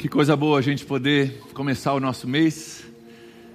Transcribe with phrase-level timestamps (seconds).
[0.00, 2.86] Que coisa boa a gente poder começar o nosso mês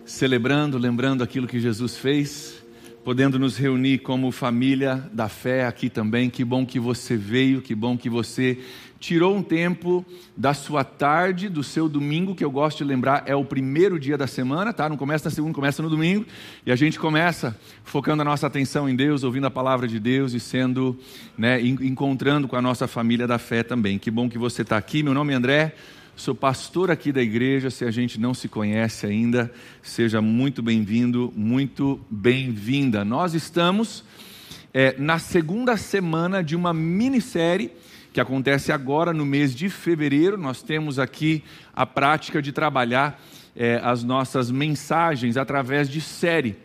[0.06, 2.64] celebrando, lembrando aquilo que Jesus fez,
[3.04, 6.30] podendo nos reunir como família da fé aqui também.
[6.30, 8.60] Que bom que você veio, que bom que você
[9.00, 10.06] tirou um tempo
[10.38, 14.16] da sua tarde, do seu domingo, que eu gosto de lembrar, é o primeiro dia
[14.16, 14.88] da semana, tá?
[14.88, 16.28] Não começa na segunda, começa no domingo,
[16.64, 20.34] e a gente começa focando a nossa atenção em Deus, ouvindo a palavra de Deus
[20.34, 20.96] e sendo,
[21.36, 23.98] né, encontrando com a nossa família da fé também.
[23.98, 25.02] Que bom que você está aqui.
[25.02, 25.76] Meu nome é André.
[26.18, 27.70] Sou pastor aqui da igreja.
[27.70, 29.52] Se a gente não se conhece ainda,
[29.84, 33.04] seja muito bem-vindo, muito bem-vinda.
[33.04, 34.02] Nós estamos
[34.74, 37.70] é, na segunda semana de uma minissérie
[38.14, 40.38] que acontece agora no mês de fevereiro.
[40.38, 43.22] Nós temos aqui a prática de trabalhar
[43.54, 46.56] é, as nossas mensagens através de série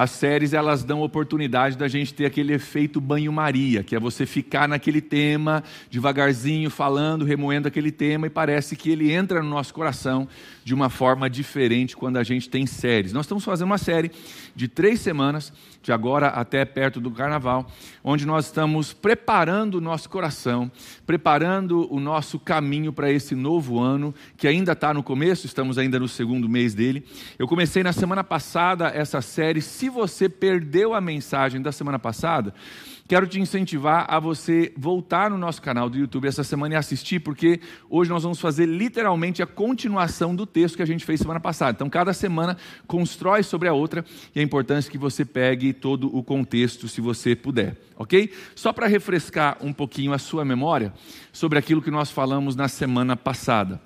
[0.00, 4.66] as séries elas dão oportunidade da gente ter aquele efeito banho-maria, que é você ficar
[4.66, 10.26] naquele tema, devagarzinho, falando, remoendo aquele tema, e parece que ele entra no nosso coração
[10.64, 13.12] de uma forma diferente quando a gente tem séries.
[13.12, 14.10] Nós estamos fazendo uma série
[14.56, 15.52] de três semanas,
[15.82, 17.66] de agora até perto do carnaval,
[18.04, 20.70] onde nós estamos preparando o nosso coração,
[21.06, 25.98] preparando o nosso caminho para esse novo ano, que ainda está no começo, estamos ainda
[25.98, 27.04] no segundo mês dele.
[27.38, 29.62] Eu comecei na semana passada essa série.
[29.62, 32.54] Se você perdeu a mensagem da semana passada,
[33.10, 37.18] quero te incentivar a você voltar no nosso canal do YouTube essa semana e assistir,
[37.18, 37.58] porque
[37.88, 41.72] hoje nós vamos fazer literalmente a continuação do texto que a gente fez semana passada.
[41.72, 46.22] Então, cada semana constrói sobre a outra e é importante que você pegue todo o
[46.22, 48.32] contexto, se você puder, ok?
[48.54, 50.94] Só para refrescar um pouquinho a sua memória
[51.32, 53.82] sobre aquilo que nós falamos na semana passada.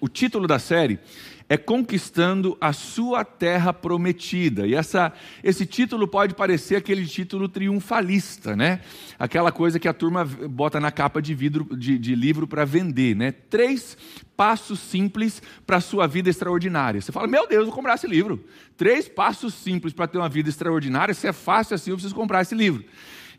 [0.00, 1.00] O título da série
[1.48, 4.66] é conquistando a sua terra prometida.
[4.66, 5.12] E essa,
[5.42, 8.80] esse título pode parecer aquele título triunfalista, né?
[9.18, 13.14] Aquela coisa que a turma bota na capa de, vidro, de, de livro para vender,
[13.14, 13.32] né?
[13.32, 13.96] Três
[14.36, 17.00] passos simples para a sua vida extraordinária.
[17.00, 18.44] Você fala, meu Deus, vou comprar esse livro.
[18.76, 21.14] Três passos simples para ter uma vida extraordinária.
[21.14, 22.84] Se é fácil assim, eu preciso comprar esse livro.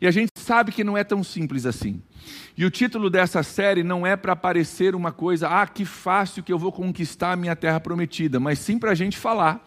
[0.00, 2.02] E a gente sabe que não é tão simples assim.
[2.56, 6.52] E o título dessa série não é para parecer uma coisa, ah, que fácil que
[6.52, 9.66] eu vou conquistar a minha terra prometida, mas sim para a gente falar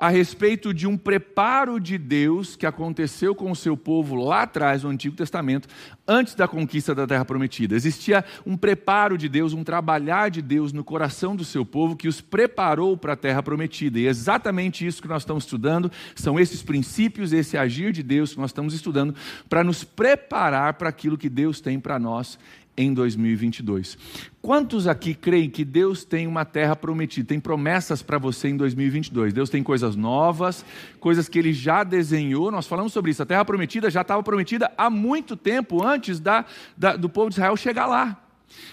[0.00, 4.82] a respeito de um preparo de Deus que aconteceu com o seu povo lá atrás,
[4.82, 5.68] no Antigo Testamento,
[6.08, 7.76] antes da conquista da Terra Prometida.
[7.76, 12.08] Existia um preparo de Deus, um trabalhar de Deus no coração do seu povo que
[12.08, 13.98] os preparou para a Terra Prometida.
[13.98, 18.32] E é exatamente isso que nós estamos estudando, são esses princípios, esse agir de Deus
[18.32, 19.14] que nós estamos estudando
[19.50, 22.38] para nos preparar para aquilo que Deus tem para nós
[22.80, 23.98] em 2022.
[24.40, 29.32] Quantos aqui creem que Deus tem uma terra prometida, tem promessas para você em 2022?
[29.32, 30.64] Deus tem coisas novas,
[30.98, 32.50] coisas que Ele já desenhou.
[32.50, 33.22] Nós falamos sobre isso.
[33.22, 36.44] A terra prometida já estava prometida há muito tempo antes da,
[36.76, 38.18] da, do povo de Israel chegar lá.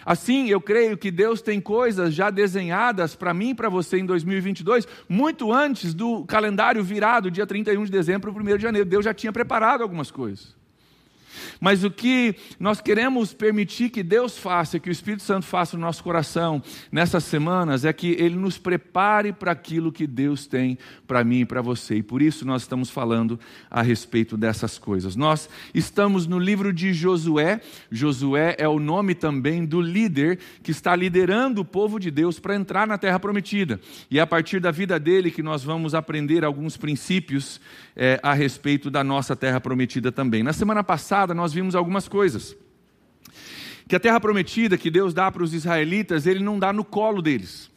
[0.06, 4.06] Assim, eu creio que Deus tem coisas já desenhadas para mim e para você em
[4.06, 8.90] 2022, muito antes do calendário virado, dia 31 de dezembro para o 1 de janeiro.
[8.90, 10.57] Deus já tinha preparado algumas coisas.
[11.60, 15.82] Mas o que nós queremos permitir que Deus faça, que o Espírito Santo faça no
[15.82, 16.62] nosso coração
[16.92, 20.78] nessas semanas, é que Ele nos prepare para aquilo que Deus tem
[21.08, 21.96] para mim e para você.
[21.96, 23.40] E por isso nós estamos falando
[23.70, 25.16] a respeito dessas coisas.
[25.16, 27.62] Nós estamos no livro de Josué.
[27.92, 32.56] Josué é o nome também do líder que está liderando o povo de Deus para
[32.56, 33.80] entrar na terra prometida.
[34.10, 37.60] E é a partir da vida dele que nós vamos aprender alguns princípios
[37.96, 40.44] é, a respeito da nossa terra prometida também.
[40.44, 42.56] Na semana passada nós vimos algumas coisas.
[43.88, 47.22] Que a terra prometida que Deus dá para os israelitas, ele não dá no colo
[47.22, 47.72] deles.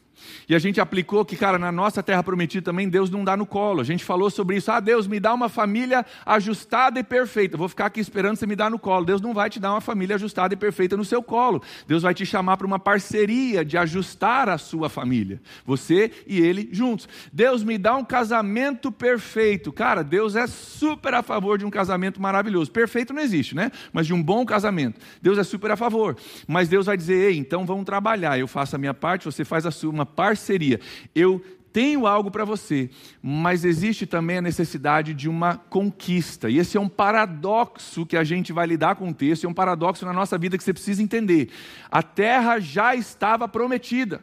[0.49, 3.47] E a gente aplicou que, cara, na nossa terra prometida também, Deus não dá no
[3.47, 3.81] colo.
[3.81, 4.71] A gente falou sobre isso.
[4.71, 7.57] Ah, Deus, me dá uma família ajustada e perfeita.
[7.57, 9.05] Vou ficar aqui esperando você me dar no colo.
[9.05, 11.63] Deus não vai te dar uma família ajustada e perfeita no seu colo.
[11.87, 15.41] Deus vai te chamar para uma parceria de ajustar a sua família.
[15.65, 17.09] Você e ele juntos.
[17.33, 19.73] Deus me dá um casamento perfeito.
[19.73, 22.71] Cara, Deus é super a favor de um casamento maravilhoso.
[22.71, 23.71] Perfeito não existe, né?
[23.93, 25.01] Mas de um bom casamento.
[25.21, 26.17] Deus é super a favor.
[26.47, 28.39] Mas Deus vai dizer, ei, então vamos trabalhar.
[28.39, 30.79] Eu faço a minha parte, você faz a sua, uma parceria parceria.
[31.15, 32.91] Eu tenho algo para você,
[33.23, 36.51] mas existe também a necessidade de uma conquista.
[36.51, 39.55] E esse é um paradoxo que a gente vai lidar com o texto, é um
[39.55, 41.49] paradoxo na nossa vida que você precisa entender.
[41.91, 44.23] A terra já estava prometida.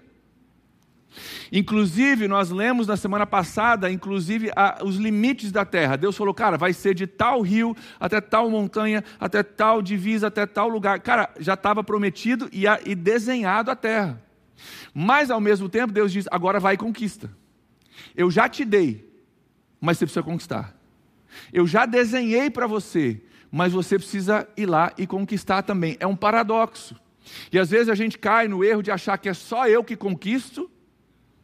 [1.51, 5.95] Inclusive, nós lemos na semana passada, inclusive, a, os limites da terra.
[5.95, 10.45] Deus falou, cara, vai ser de tal rio até tal montanha, até tal divisa, até
[10.45, 10.99] tal lugar.
[10.99, 14.26] Cara, já estava prometido e, a, e desenhado a terra.
[14.94, 17.30] Mas ao mesmo tempo, Deus diz: agora vai e conquista.
[18.15, 19.07] Eu já te dei,
[19.80, 20.75] mas você precisa conquistar.
[21.51, 23.21] Eu já desenhei para você,
[23.51, 25.98] mas você precisa ir lá e conquistar também.
[26.00, 26.95] É um paradoxo.
[27.51, 29.95] E às vezes a gente cai no erro de achar que é só eu que
[29.95, 30.69] conquisto,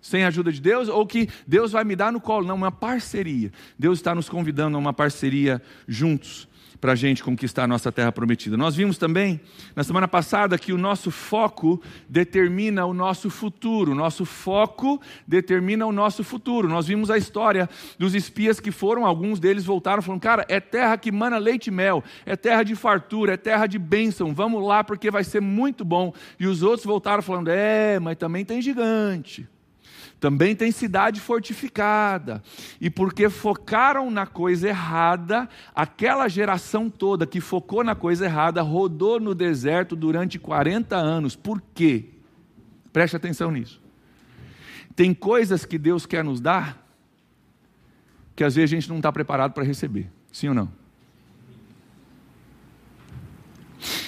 [0.02, 2.48] sem a ajuda de Deus, ou que Deus vai me dar no colo.
[2.48, 3.52] Não, uma parceria.
[3.78, 6.48] Deus está nos convidando a uma parceria juntos
[6.84, 8.58] para a gente conquistar a nossa terra prometida.
[8.58, 9.40] Nós vimos também,
[9.74, 13.94] na semana passada, que o nosso foco determina o nosso futuro.
[13.94, 16.68] O nosso foco determina o nosso futuro.
[16.68, 20.98] Nós vimos a história dos espias que foram, alguns deles voltaram falando: cara, é terra
[20.98, 24.84] que mana leite e mel, é terra de fartura, é terra de bênção, vamos lá
[24.84, 26.14] porque vai ser muito bom.
[26.38, 29.48] E os outros voltaram falando: é, mas também tem gigante
[30.24, 32.42] também tem cidade fortificada.
[32.80, 39.20] E porque focaram na coisa errada, aquela geração toda que focou na coisa errada rodou
[39.20, 41.36] no deserto durante 40 anos.
[41.36, 42.06] Por quê?
[42.94, 43.82] Preste atenção nisso.
[44.96, 46.82] Tem coisas que Deus quer nos dar
[48.34, 50.10] que às vezes a gente não está preparado para receber.
[50.32, 50.72] Sim ou não?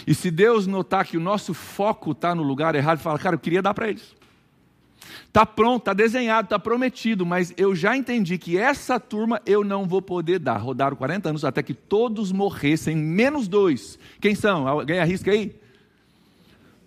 [0.08, 3.40] E se Deus notar que o nosso foco está no lugar errado, fala, cara, eu
[3.40, 4.16] queria dar para eles.
[5.36, 9.86] Está pronto, está desenhado, está prometido, mas eu já entendi que essa turma eu não
[9.86, 10.56] vou poder dar.
[10.56, 14.00] Rodaram 40 anos até que todos morressem, menos dois.
[14.22, 14.66] Quem são?
[14.66, 15.54] Alguém arrisca aí?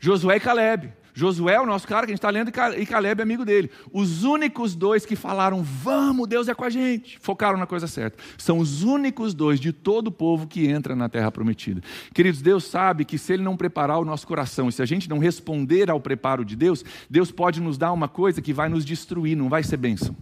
[0.01, 0.91] Josué e Caleb.
[1.19, 3.73] Josué é o nosso cara que a gente está lendo e Caleb é amigo dele.
[3.93, 8.23] Os únicos dois que falaram, vamos, Deus é com a gente, focaram na coisa certa.
[8.39, 11.83] São os únicos dois de todo o povo que entra na terra prometida.
[12.15, 15.11] Queridos, Deus sabe que se Ele não preparar o nosso coração, e se a gente
[15.11, 18.85] não responder ao preparo de Deus, Deus pode nos dar uma coisa que vai nos
[18.85, 20.15] destruir, não vai ser bênção.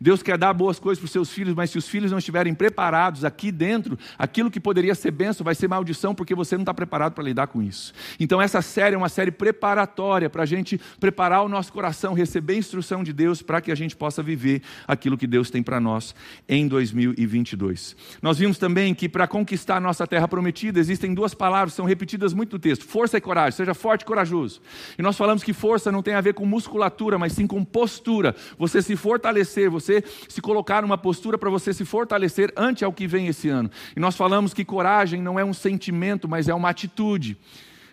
[0.00, 2.54] Deus quer dar boas coisas para os seus filhos, mas se os filhos não estiverem
[2.54, 6.72] preparados aqui dentro, aquilo que poderia ser bênção vai ser maldição, porque você não está
[6.72, 7.92] preparado para lidar com isso.
[8.18, 12.54] Então, essa série é uma série preparatória para a gente preparar o nosso coração, receber
[12.54, 15.78] a instrução de Deus para que a gente possa viver aquilo que Deus tem para
[15.78, 16.14] nós
[16.48, 17.94] em 2022.
[18.22, 22.32] Nós vimos também que para conquistar a nossa terra prometida, existem duas palavras, são repetidas
[22.32, 24.62] muito no texto: força e coragem, seja forte e corajoso.
[24.98, 28.34] E nós falamos que força não tem a ver com musculatura, mas sim com postura.
[28.58, 32.92] Você se fortalecer, você você se colocar numa postura para você se fortalecer ante ao
[32.92, 33.70] que vem esse ano.
[33.96, 37.36] E nós falamos que coragem não é um sentimento, mas é uma atitude.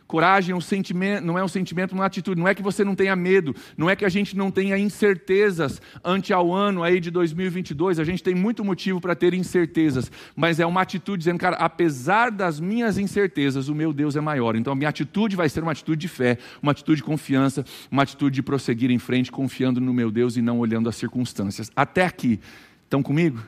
[0.08, 2.40] Coragem é um sentimento, não é um sentimento, uma atitude.
[2.40, 5.82] Não é que você não tenha medo, não é que a gente não tenha incertezas
[6.04, 8.00] ante ao ano aí de 2022.
[8.00, 12.32] A gente tem muito motivo para ter incertezas, mas é uma atitude dizendo, cara, apesar
[12.32, 14.56] das minhas incertezas, o meu Deus é maior.
[14.56, 18.04] Então a minha atitude vai ser uma atitude de fé, uma atitude de confiança, uma
[18.04, 21.70] atitude de prosseguir em frente, confiando no meu Deus e não olhando as circunstâncias.
[21.76, 22.40] Até aqui,
[22.86, 23.44] estão comigo?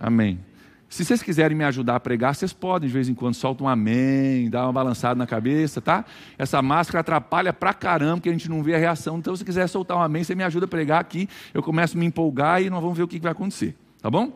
[0.00, 0.40] Amém.
[0.88, 3.68] Se vocês quiserem me ajudar a pregar, vocês podem, de vez em quando, solta um
[3.68, 6.04] amém, dá uma balançada na cabeça, tá?
[6.38, 9.18] Essa máscara atrapalha pra caramba, porque a gente não vê a reação.
[9.18, 12.00] Então, se quiser soltar um amém, você me ajuda a pregar aqui, eu começo a
[12.00, 14.32] me empolgar e nós vamos ver o que vai acontecer, tá bom?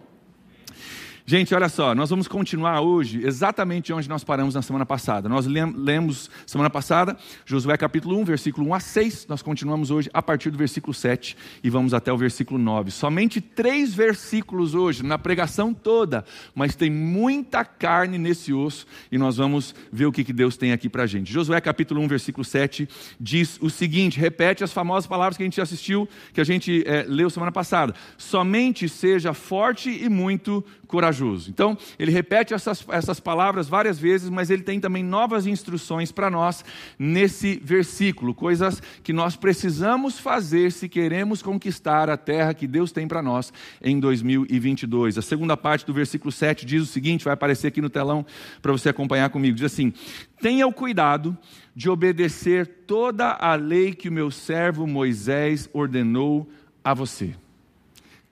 [1.31, 5.29] Gente, olha só, nós vamos continuar hoje exatamente onde nós paramos na semana passada.
[5.29, 7.17] Nós lemos semana passada
[7.47, 9.27] Josué capítulo 1, versículo 1 a 6.
[9.29, 12.91] Nós continuamos hoje a partir do versículo 7 e vamos até o versículo 9.
[12.91, 19.37] Somente três versículos hoje, na pregação toda, mas tem muita carne nesse osso e nós
[19.37, 21.33] vamos ver o que Deus tem aqui para gente.
[21.33, 22.89] Josué capítulo 1, versículo 7
[23.21, 27.05] diz o seguinte: repete as famosas palavras que a gente assistiu, que a gente é,
[27.07, 27.95] leu semana passada.
[28.19, 31.49] Somente seja forte e muito corajoso.
[31.49, 36.29] Então, ele repete essas, essas palavras várias vezes, mas ele tem também novas instruções para
[36.29, 36.65] nós
[36.99, 43.07] nesse versículo, coisas que nós precisamos fazer se queremos conquistar a terra que Deus tem
[43.07, 45.17] para nós em 2022.
[45.17, 48.27] A segunda parte do versículo 7 diz o seguinte: vai aparecer aqui no telão
[48.61, 49.55] para você acompanhar comigo.
[49.55, 49.93] Diz assim:
[50.41, 51.39] Tenha o cuidado
[51.75, 56.51] de obedecer toda a lei que o meu servo Moisés ordenou
[56.83, 57.35] a você.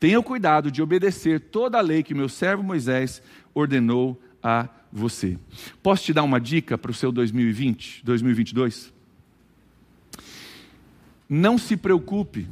[0.01, 3.21] Tenha o cuidado de obedecer toda a lei que meu servo Moisés
[3.53, 5.37] ordenou a você.
[5.83, 8.93] Posso te dar uma dica para o seu 2020, 2022?
[11.29, 12.49] Não se preocupe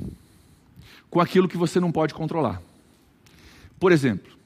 [1.09, 2.61] com aquilo que você não pode controlar.
[3.79, 4.37] Por exemplo,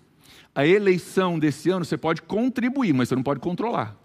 [0.55, 3.97] a eleição desse ano você pode contribuir, mas você não pode controlar.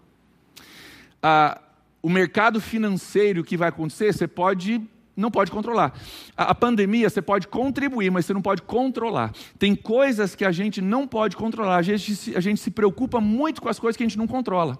[2.00, 4.80] O mercado financeiro que vai acontecer, você pode
[5.16, 5.98] não pode controlar.
[6.36, 9.32] A, a, pandemia você pode contribuir, mas você não pode controlar.
[9.58, 11.76] Tem coisas que a gente não pode controlar.
[11.76, 14.78] A gente, a gente se preocupa muito com as coisas que a gente não controla.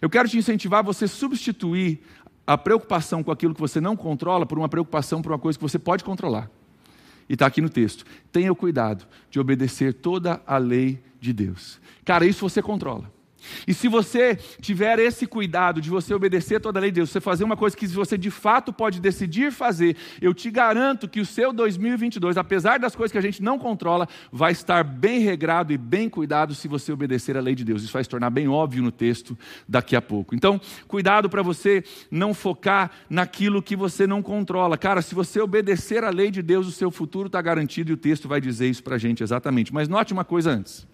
[0.00, 2.00] Eu quero te incentivar a você substituir
[2.46, 5.62] a preocupação com aquilo que você não controla por uma preocupação por uma coisa que
[5.62, 6.50] você pode controlar.
[7.28, 8.04] E está aqui no texto.
[8.32, 11.80] Tenha o cuidado de obedecer toda a lei de Deus.
[12.04, 13.19] Cara, isso você controla.
[13.66, 17.20] E se você tiver esse cuidado de você obedecer toda a lei de Deus, você
[17.20, 21.26] fazer uma coisa que você de fato pode decidir fazer, eu te garanto que o
[21.26, 25.78] seu 2022, apesar das coisas que a gente não controla, vai estar bem regrado e
[25.78, 27.82] bem cuidado se você obedecer a lei de Deus.
[27.82, 30.34] Isso vai se tornar bem óbvio no texto daqui a pouco.
[30.34, 34.76] Então, cuidado para você não focar naquilo que você não controla.
[34.76, 37.96] Cara, se você obedecer a lei de Deus, o seu futuro está garantido e o
[37.96, 39.72] texto vai dizer isso para a gente exatamente.
[39.72, 40.89] Mas note uma coisa antes.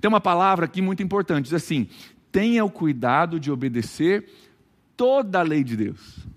[0.00, 1.88] Tem uma palavra aqui muito importante, diz assim:
[2.32, 4.28] tenha o cuidado de obedecer
[4.96, 6.30] toda a lei de Deus.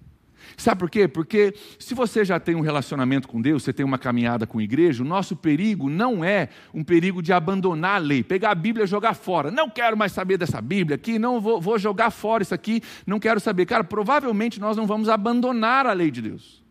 [0.57, 1.07] Sabe por quê?
[1.07, 4.63] Porque se você já tem um relacionamento com Deus, você tem uma caminhada com a
[4.63, 8.83] igreja, o nosso perigo não é um perigo de abandonar a lei, pegar a Bíblia
[8.83, 9.49] e jogar fora.
[9.49, 13.19] Não quero mais saber dessa Bíblia aqui, não vou, vou jogar fora isso aqui, não
[13.19, 13.65] quero saber.
[13.65, 16.62] Cara, provavelmente nós não vamos abandonar a lei de Deus.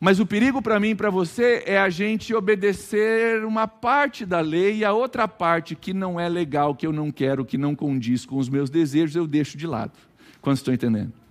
[0.00, 4.40] Mas o perigo para mim e para você é a gente obedecer uma parte da
[4.40, 7.74] lei e a outra parte que não é legal, que eu não quero, que não
[7.74, 9.92] condiz com os meus desejos, eu deixo de lado.
[10.40, 11.23] Quando estão entendendo?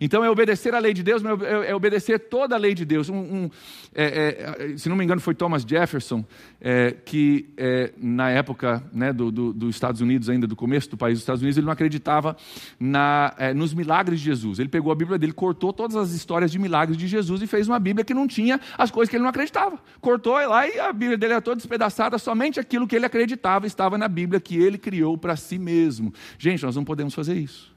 [0.00, 2.84] Então é obedecer a lei de Deus, mas é, é obedecer toda a lei de
[2.84, 3.08] Deus.
[3.08, 3.50] Um, um,
[3.94, 6.24] é, é, se não me engano, foi Thomas Jefferson,
[6.60, 10.96] é, que é, na época né, dos do, do Estados Unidos, ainda do começo do
[10.96, 12.36] país dos Estados Unidos, ele não acreditava
[12.78, 14.58] na, nos milagres de Jesus.
[14.58, 17.68] Ele pegou a Bíblia dele, cortou todas as histórias de milagres de Jesus e fez
[17.68, 19.78] uma Bíblia que não tinha as coisas que ele não acreditava.
[20.00, 23.98] Cortou lá e a Bíblia dele era toda despedaçada, somente aquilo que ele acreditava estava
[23.98, 26.12] na Bíblia que ele criou para si mesmo.
[26.38, 27.75] Gente, nós não podemos fazer isso.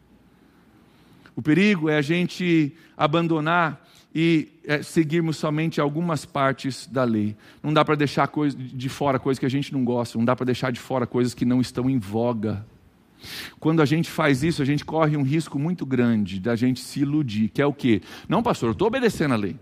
[1.39, 7.33] O perigo é a gente abandonar e é, seguirmos somente algumas partes da lei.
[7.63, 10.35] Não dá para deixar coisa, de fora coisas que a gente não gosta, não dá
[10.35, 12.65] para deixar de fora coisas que não estão em voga.
[13.57, 16.99] Quando a gente faz isso, a gente corre um risco muito grande da gente se
[16.99, 18.01] iludir, que é o quê?
[18.27, 19.55] Não, pastor, eu estou obedecendo a lei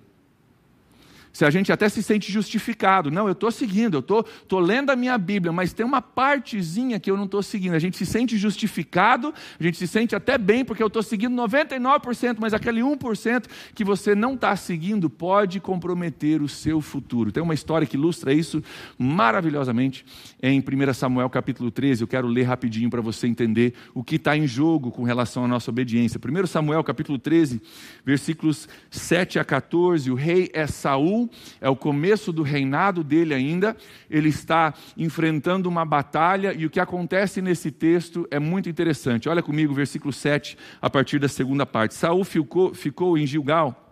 [1.38, 3.12] se a gente até se sente justificado.
[3.12, 6.02] Não, eu estou seguindo, eu estou tô, tô lendo a minha Bíblia, mas tem uma
[6.02, 7.76] partezinha que eu não estou seguindo.
[7.76, 11.36] A gente se sente justificado, a gente se sente até bem, porque eu estou seguindo
[11.36, 17.32] 99%, mas aquele 1% que você não está seguindo pode comprometer o seu futuro.
[17.32, 18.64] Tem uma história que ilustra isso
[18.98, 20.04] maravilhosamente
[20.42, 22.02] em 1 Samuel capítulo 13.
[22.02, 25.48] Eu quero ler rapidinho para você entender o que está em jogo com relação à
[25.48, 26.20] nossa obediência.
[26.20, 27.62] 1 Samuel capítulo 13,
[28.04, 30.10] versículos 7 a 14.
[30.10, 31.27] O rei é Saul
[31.60, 33.76] é o começo do reinado dele ainda,
[34.10, 39.30] ele está enfrentando uma batalha e o que acontece nesse texto é muito interessante.
[39.30, 41.94] Olha comigo, versículo 7, a partir da segunda parte.
[41.94, 43.84] Saul ficou, ficou em Gilgal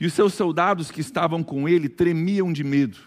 [0.00, 2.98] e os seus soldados que estavam com ele tremiam de medo.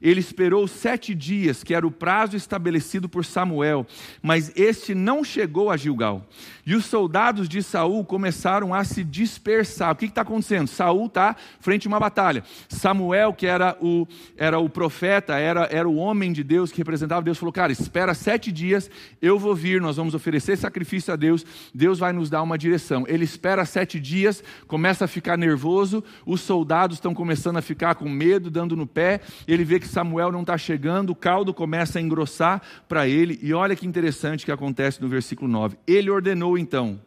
[0.00, 3.86] Ele esperou sete dias, que era o prazo estabelecido por Samuel,
[4.22, 6.28] mas este não chegou a Gilgal.
[6.66, 9.92] E os soldados de Saul começaram a se dispersar.
[9.92, 10.66] O que está acontecendo?
[10.66, 12.42] Saul está frente a uma batalha.
[12.68, 14.04] Samuel, que era o,
[14.36, 18.14] era o profeta, era, era o homem de Deus que representava Deus, falou: Cara, espera
[18.14, 18.90] sete dias,
[19.22, 23.04] eu vou vir, nós vamos oferecer sacrifício a Deus, Deus vai nos dar uma direção.
[23.06, 28.08] Ele espera sete dias, começa a ficar nervoso, os soldados estão começando a ficar com
[28.08, 29.20] medo, dando no pé.
[29.46, 33.54] Ele vê que Samuel não está chegando, o caldo começa a engrossar para ele, e
[33.54, 35.76] olha que interessante que acontece no versículo 9.
[35.86, 37.00] Ele ordenou então,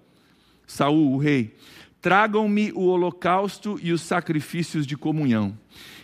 [0.66, 1.56] Saul, o rei,
[2.02, 5.58] tragam-me o holocausto e os sacrifícios de comunhão.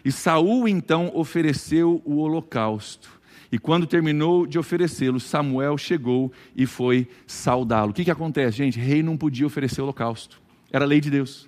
[0.04, 3.10] E Saul então ofereceu o holocausto.
[3.52, 7.92] E quando terminou de oferecê-lo, Samuel chegou e foi saudá-lo.
[7.92, 8.80] O que, que acontece, gente?
[8.80, 10.42] Rei não podia oferecer holocausto.
[10.72, 11.48] Era lei de Deus.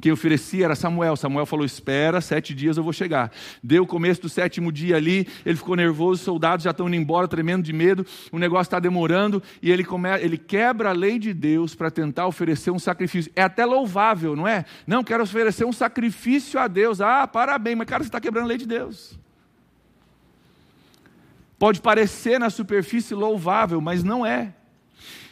[0.00, 1.16] Quem oferecia era Samuel.
[1.16, 3.30] Samuel falou: Espera, sete dias eu vou chegar.
[3.62, 6.96] Deu o começo do sétimo dia ali, ele ficou nervoso, os soldados já estão indo
[6.96, 10.08] embora, tremendo de medo, o negócio está demorando, e ele, come...
[10.20, 13.32] ele quebra a lei de Deus para tentar oferecer um sacrifício.
[13.34, 14.64] É até louvável, não é?
[14.86, 17.00] Não, quero oferecer um sacrifício a Deus.
[17.00, 19.18] Ah, parabéns, mas cara, você está quebrando a lei de Deus.
[21.58, 24.54] Pode parecer na superfície louvável, mas não é.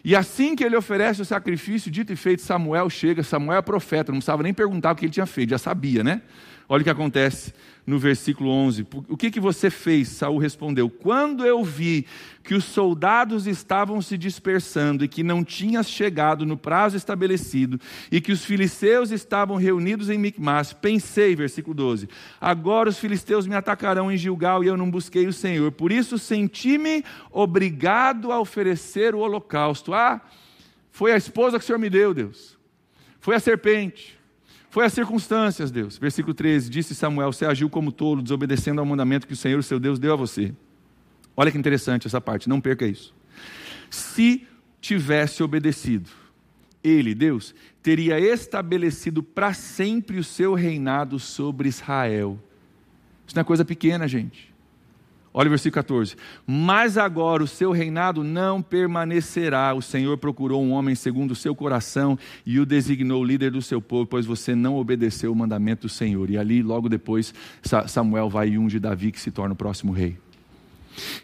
[0.05, 3.23] E assim que ele oferece o sacrifício, dito e feito, Samuel chega.
[3.23, 6.23] Samuel é profeta, não precisava nem perguntar o que ele tinha feito, já sabia, né?
[6.69, 7.53] Olha o que acontece
[7.87, 8.87] no versículo 11.
[9.09, 10.09] O que, que você fez?
[10.09, 12.07] Saul respondeu: Quando eu vi
[12.43, 18.21] que os soldados estavam se dispersando e que não tinhas chegado no prazo estabelecido e
[18.21, 22.09] que os filisteus estavam reunidos em Micmas, pensei, versículo 12:
[22.41, 25.73] Agora os filisteus me atacarão em Gilgal e eu não busquei o Senhor.
[25.73, 29.93] Por isso senti-me obrigado a oferecer o holocausto.
[29.93, 30.21] Ah,
[30.91, 32.57] foi a esposa que o Senhor me deu, Deus.
[33.19, 34.22] Foi a serpente
[34.73, 35.99] foi as circunstâncias, Deus.
[35.99, 39.79] Versículo 13: Disse Samuel: Você agiu como tolo, desobedecendo ao mandamento que o Senhor, seu
[39.79, 40.55] Deus, deu a você.
[41.37, 43.15] Olha que interessante essa parte, não perca isso.
[43.91, 44.47] Se
[44.81, 46.09] tivesse obedecido,
[46.83, 52.43] ele, Deus, teria estabelecido para sempre o seu reinado sobre Israel.
[53.27, 54.52] Isso não é coisa pequena, gente.
[55.35, 56.15] Olha o versículo 14.
[56.47, 59.73] Mas agora o seu reinado não permanecerá.
[59.75, 63.81] O Senhor procurou um homem segundo o seu coração e o designou líder do seu
[63.81, 66.29] povo, pois você não obedeceu o mandamento do Senhor.
[66.29, 67.33] E ali, logo depois,
[67.87, 70.19] Samuel vai e unge Davi, que se torna o próximo rei.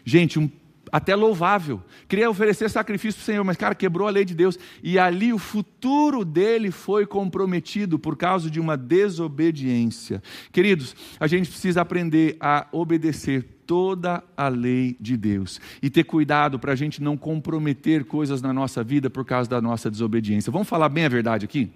[0.03, 0.49] Gente, um
[0.91, 1.83] até louvável.
[2.07, 4.57] Queria oferecer sacrifício para o Senhor, mas, cara, quebrou a lei de Deus.
[4.81, 10.23] E ali o futuro dele foi comprometido por causa de uma desobediência.
[10.51, 16.57] Queridos, a gente precisa aprender a obedecer toda a lei de Deus e ter cuidado
[16.57, 20.51] para a gente não comprometer coisas na nossa vida por causa da nossa desobediência.
[20.51, 21.69] Vamos falar bem a verdade aqui?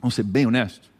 [0.00, 0.90] Vamos ser bem honestos?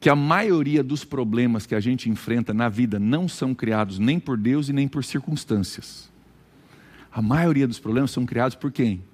[0.00, 4.18] Que a maioria dos problemas que a gente enfrenta na vida não são criados nem
[4.18, 6.10] por Deus e nem por circunstâncias.
[7.12, 9.04] A maioria dos problemas são criados por quem?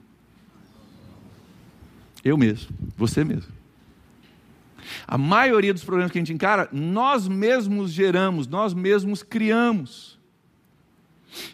[2.24, 3.52] Eu mesmo, você mesmo.
[5.06, 10.18] A maioria dos problemas que a gente encara, nós mesmos geramos, nós mesmos criamos.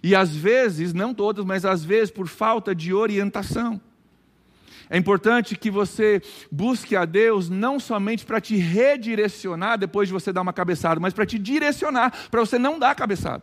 [0.02, 3.80] E às vezes, não todas, mas às vezes por falta de orientação.
[4.90, 10.32] É importante que você busque a Deus não somente para te redirecionar depois de você
[10.32, 13.42] dar uma cabeçada, mas para te direcionar, para você não dar cabeçada.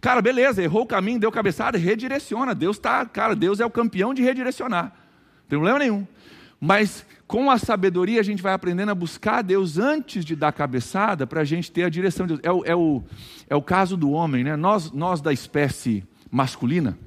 [0.00, 2.54] Cara, beleza, errou o caminho, deu cabeçada, redireciona.
[2.54, 4.84] Deus está, cara, Deus é o campeão de redirecionar.
[4.84, 6.06] Não tem problema nenhum.
[6.58, 10.50] Mas com a sabedoria a gente vai aprendendo a buscar a Deus antes de dar
[10.50, 12.40] cabeçada para a gente ter a direção de Deus.
[12.42, 13.04] É o, é o,
[13.48, 14.56] é o caso do homem, né?
[14.56, 16.98] Nós, nós da espécie masculina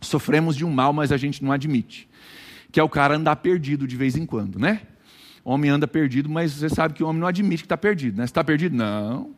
[0.00, 2.08] sofremos de um mal, mas a gente não admite.
[2.72, 4.80] Que é o cara andar perdido de vez em quando, né?
[5.44, 8.24] Homem anda perdido, mas você sabe que o homem não admite que está perdido, né?
[8.24, 8.74] Está perdido?
[8.74, 9.36] Não.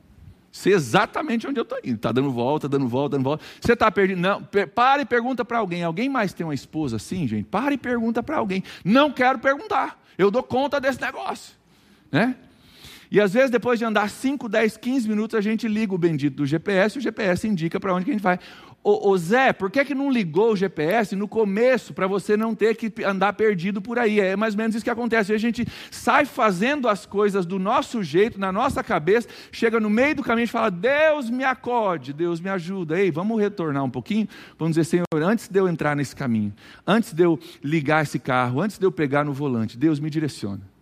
[0.57, 1.97] Sei exatamente onde eu estou indo.
[1.97, 3.45] Está dando volta, dando volta, dando volta.
[3.61, 4.19] Você está perdido?
[4.19, 4.43] Não.
[4.75, 5.83] Para e pergunta para alguém.
[5.85, 7.45] Alguém mais tem uma esposa assim, gente?
[7.45, 8.65] Para e pergunta para alguém.
[8.83, 10.03] Não quero perguntar.
[10.17, 11.55] Eu dou conta desse negócio.
[12.11, 12.35] Né?
[13.11, 16.37] E às vezes, depois de andar 5, 10, 15 minutos, a gente liga o bendito
[16.37, 18.39] do GPS e o GPS indica para onde que a gente vai.
[18.89, 22.55] Ô, ô, Zé, por que, que não ligou o GPS no começo para você não
[22.55, 24.21] ter que andar perdido por aí?
[24.21, 25.33] É mais ou menos isso que acontece.
[25.33, 30.15] A gente sai fazendo as coisas do nosso jeito, na nossa cabeça, chega no meio
[30.15, 32.97] do caminho e fala: Deus me acode, Deus me ajuda.
[32.97, 34.29] Ei, vamos retornar um pouquinho?
[34.57, 36.55] Vamos dizer, Senhor, antes de eu entrar nesse caminho,
[36.87, 40.76] antes de eu ligar esse carro, antes de eu pegar no volante, Deus me direciona.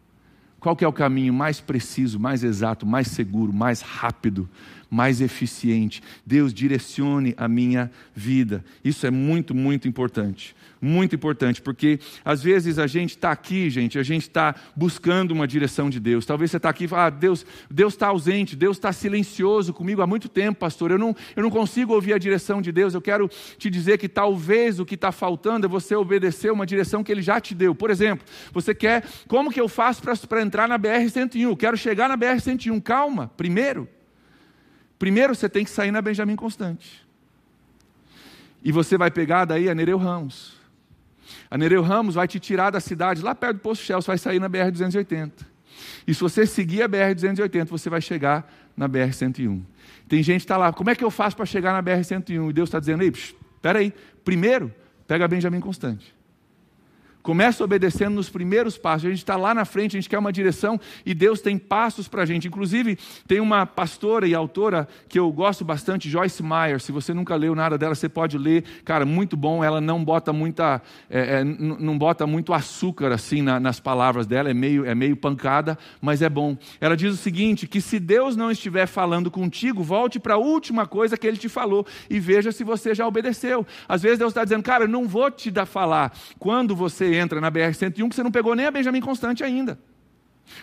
[0.65, 4.49] Qual que é o caminho mais preciso, mais exato, mais seguro, mais rápido,
[4.89, 6.03] mais eficiente?
[6.25, 8.65] Deus direcione a minha vida.
[8.83, 13.99] Isso é muito, muito importante muito importante, porque às vezes a gente está aqui, gente,
[13.99, 16.27] a gente está buscando uma direção de Deus.
[16.27, 20.07] Talvez você está aqui e fala, ah, Deus está ausente, Deus está silencioso comigo há
[20.07, 20.91] muito tempo, pastor.
[20.91, 22.95] Eu não, eu não consigo ouvir a direção de Deus.
[22.95, 27.03] Eu quero te dizer que talvez o que está faltando é você obedecer uma direção
[27.03, 27.75] que Ele já te deu.
[27.75, 31.57] Por exemplo, você quer, como que eu faço para entrar na BR-101?
[31.57, 32.83] Quero chegar na BR-101.
[32.83, 33.89] Calma, primeiro.
[34.99, 37.05] Primeiro você tem que sair na Benjamin Constante.
[38.63, 40.54] E você vai pegar daí a Nereu Ramos.
[41.55, 44.19] A Nereu Ramos vai te tirar da cidade, lá perto do Posto Shell, você vai
[44.19, 45.31] sair na BR-280.
[46.05, 49.63] E se você seguir a BR-280, você vai chegar na BR-101.
[50.09, 52.51] Tem gente que está lá, como é que eu faço para chegar na BR-101?
[52.51, 54.75] E Deus está dizendo, ei, espera aí, primeiro,
[55.07, 56.13] pega Benjamin Constante.
[57.25, 59.07] Começa obedecendo nos primeiros passos.
[59.07, 62.07] A gente está lá na frente, a gente quer uma direção e Deus tem passos
[62.07, 62.47] para a gente.
[62.47, 66.79] Inclusive, tem uma pastora e autora que eu gosto bastante, Joyce Meyer.
[66.79, 68.63] Se você nunca leu nada dela, você pode ler.
[68.85, 69.65] Cara, muito bom.
[69.65, 74.51] Ela não bota muita, é, é, não bota muito açúcar assim na, nas palavras dela.
[74.51, 76.59] É meio, é meio pancada, mas é bom.
[76.79, 80.87] Ela diz o seguinte: que se Deus não estiver falando contigo, volte para a última
[80.87, 83.67] coisa que Ele te falou e veja se você já obedeceu.
[83.89, 87.51] Às vezes Deus está dizendo, cara, não vou te dar falar quando você entra na
[87.51, 89.79] BR-101 que você não pegou nem a Benjamin Constante ainda.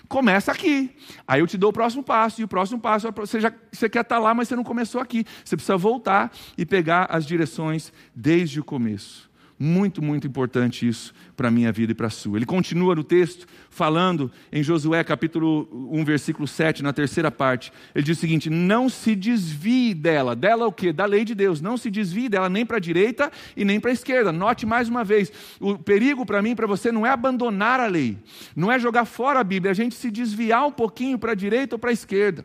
[0.08, 0.96] Começa aqui.
[1.28, 2.42] Aí eu te dou o próximo passo.
[2.42, 5.02] E o próximo passo, é você, já, você quer estar lá, mas você não começou
[5.02, 5.26] aqui.
[5.44, 9.31] Você precisa voltar e pegar as direções desde o começo.
[9.64, 12.36] Muito, muito importante isso para a minha vida e para a sua.
[12.36, 17.72] Ele continua no texto, falando em Josué capítulo 1, versículo 7, na terceira parte.
[17.94, 20.36] Ele diz o seguinte: Não se desvie dela.
[20.36, 20.92] Dela o quê?
[20.92, 21.62] Da lei de Deus.
[21.62, 24.32] Não se desvie dela nem para a direita e nem para a esquerda.
[24.32, 27.86] Note mais uma vez: o perigo para mim e para você não é abandonar a
[27.86, 28.18] lei,
[28.56, 31.36] não é jogar fora a Bíblia, é a gente se desviar um pouquinho para a
[31.36, 32.44] direita ou para a esquerda.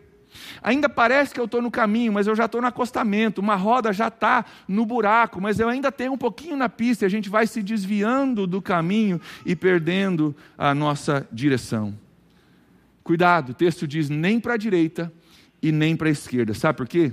[0.62, 3.40] Ainda parece que eu estou no caminho, mas eu já estou no acostamento.
[3.40, 7.04] Uma roda já está no buraco, mas eu ainda tenho um pouquinho na pista.
[7.04, 11.94] E a gente vai se desviando do caminho e perdendo a nossa direção.
[13.02, 15.12] Cuidado, o texto diz nem para a direita
[15.62, 16.54] e nem para a esquerda.
[16.54, 17.12] Sabe por quê?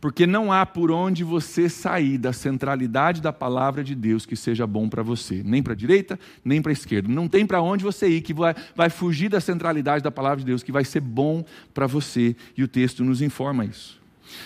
[0.00, 4.66] Porque não há por onde você sair da centralidade da palavra de Deus que seja
[4.66, 7.08] bom para você, nem para a direita, nem para a esquerda.
[7.08, 10.46] Não tem para onde você ir que vai, vai fugir da centralidade da palavra de
[10.46, 13.98] Deus, que vai ser bom para você, e o texto nos informa isso.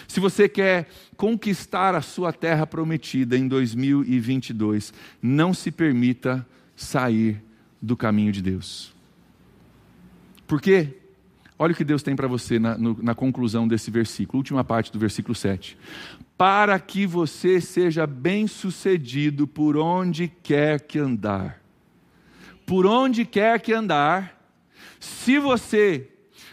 [0.07, 7.43] Se você quer conquistar a sua terra prometida em 2022, não se permita sair
[7.81, 8.95] do caminho de Deus.
[10.47, 11.02] Por quê?
[11.63, 14.91] Olha o que Deus tem para você na, no, na conclusão desse versículo, última parte
[14.91, 15.79] do versículo 7.
[16.37, 21.63] Para que você seja bem-sucedido por onde quer que andar.
[22.67, 24.45] Por onde quer que andar,
[24.99, 26.11] se você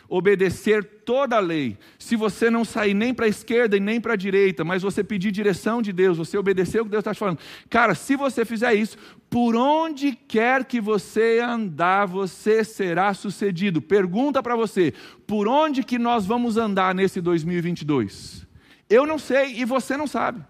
[0.09, 4.13] obedecer toda a lei, se você não sair nem para a esquerda e nem para
[4.13, 7.19] a direita, mas você pedir direção de Deus, você obedecer o que Deus está te
[7.19, 8.97] falando, cara, se você fizer isso,
[9.29, 13.81] por onde quer que você andar, você será sucedido.
[13.81, 14.93] Pergunta para você,
[15.27, 18.47] por onde que nós vamos andar nesse 2022?
[18.89, 20.43] Eu não sei e você não sabe.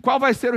[0.00, 0.56] Qual vai ser o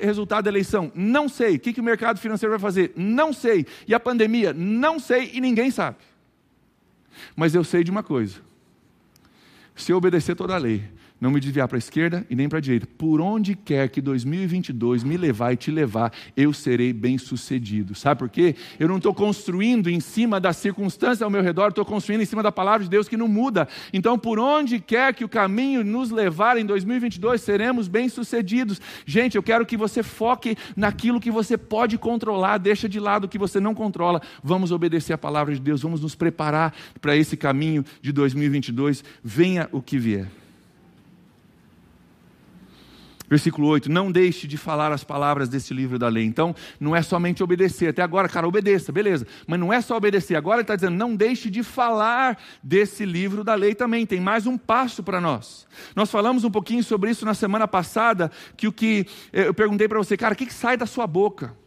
[0.00, 0.92] resultado da eleição?
[0.94, 1.56] Não sei.
[1.56, 2.92] O que, o mercado financeiro vai fazer?
[2.94, 3.66] Não sei.
[3.88, 4.52] E a pandemia?
[4.52, 5.96] Não sei e ninguém sabe.
[7.36, 8.40] Mas eu sei de uma coisa:
[9.74, 10.84] se eu obedecer toda a lei,
[11.20, 12.88] não me desviar para a esquerda e nem para a direita.
[12.96, 17.94] Por onde quer que 2022 me levar e te levar, eu serei bem sucedido.
[17.94, 18.56] Sabe por quê?
[18.78, 22.42] Eu não estou construindo em cima das circunstâncias ao meu redor, estou construindo em cima
[22.42, 23.68] da palavra de Deus que não muda.
[23.92, 28.80] Então, por onde quer que o caminho nos levar em 2022, seremos bem sucedidos.
[29.04, 33.28] Gente, eu quero que você foque naquilo que você pode controlar, deixa de lado o
[33.28, 34.22] que você não controla.
[34.42, 39.68] Vamos obedecer a palavra de Deus, vamos nos preparar para esse caminho de 2022, venha
[39.72, 40.39] o que vier.
[43.30, 46.24] Versículo 8: Não deixe de falar as palavras desse livro da lei.
[46.24, 47.90] Então, não é somente obedecer.
[47.90, 49.24] Até agora, cara, obedeça, beleza.
[49.46, 50.34] Mas não é só obedecer.
[50.34, 54.04] Agora ele está dizendo: não deixe de falar desse livro da lei também.
[54.04, 55.66] Tem mais um passo para nós.
[55.94, 58.32] Nós falamos um pouquinho sobre isso na semana passada.
[58.56, 61.06] Que o que eh, eu perguntei para você, cara, o que, que sai da sua
[61.06, 61.59] boca?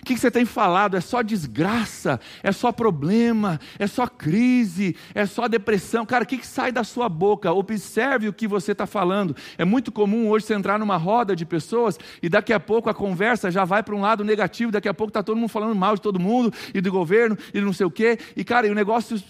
[0.00, 0.96] O que você tem falado?
[0.96, 6.04] É só desgraça, é só problema, é só crise, é só depressão.
[6.04, 7.52] Cara, o que sai da sua boca?
[7.52, 9.36] Observe o que você está falando.
[9.56, 12.94] É muito comum hoje você entrar numa roda de pessoas e daqui a pouco a
[12.94, 15.94] conversa já vai para um lado negativo, daqui a pouco está todo mundo falando mal
[15.94, 18.18] de todo mundo e do governo e não sei o quê.
[18.36, 19.22] E, cara, e o negócio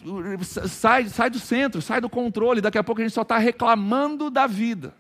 [0.68, 2.60] sai, sai do centro, sai do controle.
[2.60, 4.94] Daqui a pouco a gente só está reclamando da vida.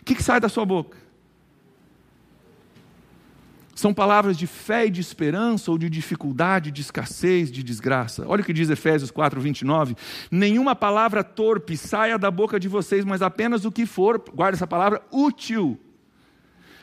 [0.00, 0.96] O que sai da sua boca?
[3.80, 8.26] São palavras de fé e de esperança, ou de dificuldade, de escassez, de desgraça.
[8.28, 9.96] Olha o que diz Efésios 4, 29.
[10.30, 14.66] Nenhuma palavra torpe saia da boca de vocês, mas apenas o que for, guarda essa
[14.66, 15.80] palavra, útil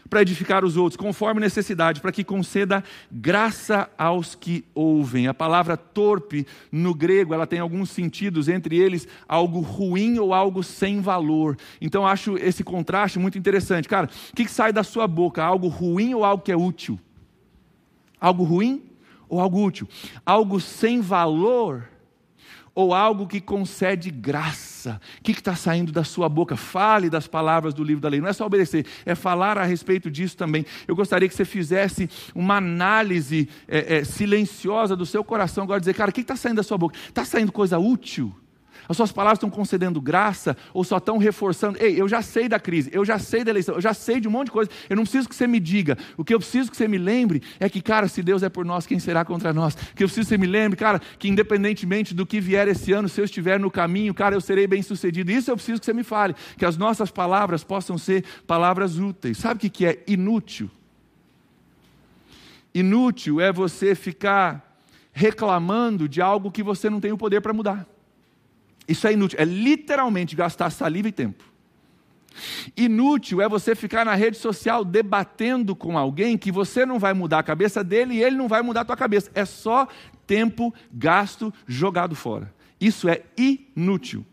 [0.09, 5.27] para edificar os outros, conforme necessidade, para que conceda graça aos que ouvem.
[5.27, 10.63] A palavra torpe no grego, ela tem alguns sentidos, entre eles algo ruim ou algo
[10.63, 11.57] sem valor.
[11.81, 13.87] Então acho esse contraste muito interessante.
[13.87, 15.43] Cara, o que, sai da sua boca?
[15.43, 16.99] Algo ruim ou algo que é útil?
[18.19, 18.83] Algo ruim
[19.29, 19.87] ou algo útil?
[20.25, 21.96] Algo sem valor
[22.77, 25.01] ou algo que concede graça.
[25.17, 26.55] O que está saindo da sua boca?
[26.55, 28.21] Fale das palavras do livro da lei.
[28.21, 30.63] Não é só obedecer, é falar a respeito disso também.
[30.87, 35.63] Eu gostaria que você fizesse uma análise é, é, silenciosa do seu coração.
[35.63, 36.95] Agora, dizer, cara, o que está saindo da sua boca?
[37.09, 38.31] Está saindo coisa útil?
[38.87, 41.77] As suas palavras estão concedendo graça ou só estão reforçando?
[41.81, 44.27] Ei, eu já sei da crise, eu já sei da eleição, eu já sei de
[44.27, 44.71] um monte de coisa.
[44.89, 45.97] Eu não preciso que você me diga.
[46.15, 48.65] O que eu preciso que você me lembre é que, cara, se Deus é por
[48.65, 49.73] nós, quem será contra nós?
[49.73, 52.93] O que eu preciso que você me lembre, cara, que independentemente do que vier esse
[52.93, 55.31] ano, se eu estiver no caminho, cara, eu serei bem sucedido.
[55.31, 56.35] Isso eu preciso que você me fale.
[56.57, 59.37] Que as nossas palavras possam ser palavras úteis.
[59.37, 60.69] Sabe o que é inútil?
[62.73, 64.79] Inútil é você ficar
[65.11, 67.87] reclamando de algo que você não tem o poder para mudar.
[68.87, 71.43] Isso é inútil, é literalmente gastar saliva e tempo.
[72.75, 77.39] Inútil é você ficar na rede social debatendo com alguém que você não vai mudar
[77.39, 79.31] a cabeça dele e ele não vai mudar a tua cabeça.
[79.33, 79.87] É só
[80.25, 82.53] tempo gasto jogado fora.
[82.79, 84.25] Isso é inútil.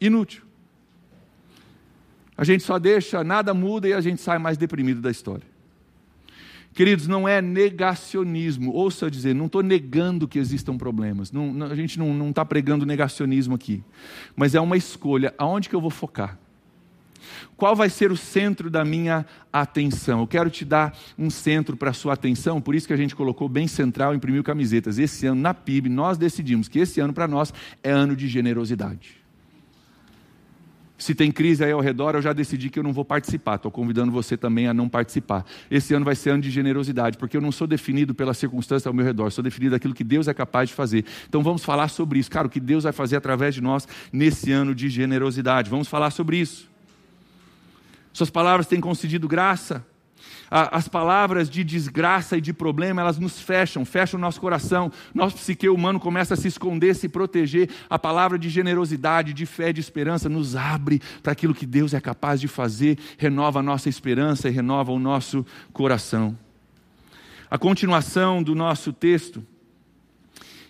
[0.00, 0.42] Inútil.
[2.36, 5.51] A gente só deixa, nada muda e a gente sai mais deprimido da história.
[6.74, 8.72] Queridos, não é negacionismo.
[8.72, 11.30] Ouça eu dizer, não estou negando que existam problemas.
[11.30, 13.82] Não, não, a gente não está pregando negacionismo aqui.
[14.34, 15.34] Mas é uma escolha.
[15.36, 16.38] Aonde que eu vou focar?
[17.56, 20.20] Qual vai ser o centro da minha atenção?
[20.20, 23.14] Eu quero te dar um centro para a sua atenção, por isso que a gente
[23.14, 24.98] colocou bem central, imprimiu camisetas.
[24.98, 29.21] Esse ano, na PIB, nós decidimos que esse ano para nós é ano de generosidade.
[31.02, 33.56] Se tem crise aí ao redor, eu já decidi que eu não vou participar.
[33.56, 35.44] Estou convidando você também a não participar.
[35.68, 38.94] Esse ano vai ser ano de generosidade, porque eu não sou definido pela circunstância ao
[38.94, 41.04] meu redor, sou definido daquilo que Deus é capaz de fazer.
[41.28, 42.30] Então vamos falar sobre isso.
[42.30, 45.68] Cara, o que Deus vai fazer através de nós nesse ano de generosidade.
[45.68, 46.70] Vamos falar sobre isso.
[48.12, 49.84] Suas palavras têm concedido graça.
[50.54, 54.92] As palavras de desgraça e de problema, elas nos fecham, fecham o nosso coração.
[55.14, 57.70] Nosso psique humano começa a se esconder, se proteger.
[57.88, 62.00] A palavra de generosidade, de fé, de esperança nos abre para aquilo que Deus é
[62.02, 66.36] capaz de fazer, renova a nossa esperança e renova o nosso coração.
[67.50, 69.42] A continuação do nosso texto,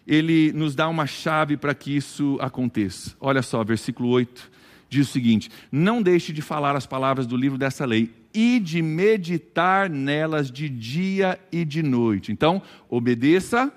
[0.07, 3.17] ele nos dá uma chave para que isso aconteça.
[3.21, 4.49] Olha só, versículo 8
[4.89, 8.81] diz o seguinte: Não deixe de falar as palavras do livro dessa lei e de
[8.81, 12.33] meditar nelas de dia e de noite.
[12.33, 13.73] Então, obedeça,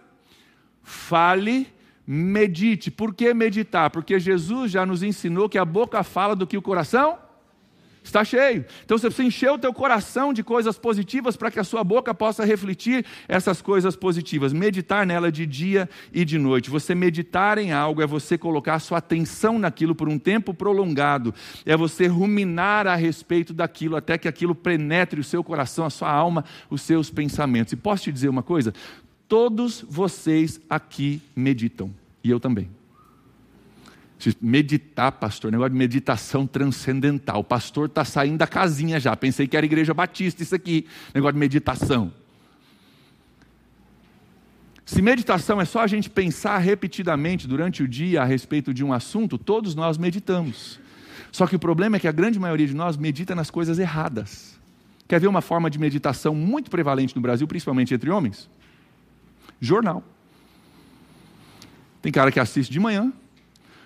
[0.81, 1.67] fale,
[2.05, 2.89] medite.
[2.91, 3.89] Por que meditar?
[3.89, 7.17] Porque Jesus já nos ensinou que a boca fala do que o coração
[8.07, 8.65] está cheio.
[8.83, 12.13] Então você precisa encher o teu coração de coisas positivas para que a sua boca
[12.13, 14.53] possa refletir essas coisas positivas.
[14.53, 16.69] Meditar nela de dia e de noite.
[16.69, 21.33] Você meditar em algo é você colocar a sua atenção naquilo por um tempo prolongado.
[21.65, 26.11] É você ruminar a respeito daquilo até que aquilo penetre o seu coração, a sua
[26.11, 27.73] alma, os seus pensamentos.
[27.73, 28.73] E posso te dizer uma coisa?
[29.27, 31.91] Todos vocês aqui meditam.
[32.23, 32.69] E eu também.
[34.41, 37.39] Meditar, pastor, negócio de meditação transcendental.
[37.41, 39.15] O pastor está saindo da casinha já.
[39.15, 42.11] Pensei que era igreja batista isso aqui, negócio de meditação.
[44.85, 48.93] Se meditação é só a gente pensar repetidamente durante o dia a respeito de um
[48.93, 50.79] assunto, todos nós meditamos.
[51.31, 54.59] Só que o problema é que a grande maioria de nós medita nas coisas erradas.
[55.07, 58.49] Quer ver uma forma de meditação muito prevalente no Brasil, principalmente entre homens?
[59.59, 60.03] Jornal.
[62.01, 63.11] Tem cara que assiste de manhã,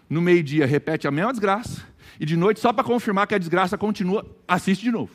[0.10, 1.84] no meio-dia repete a mesma desgraça,
[2.19, 5.12] e de noite, só para confirmar que a desgraça continua, assiste de novo.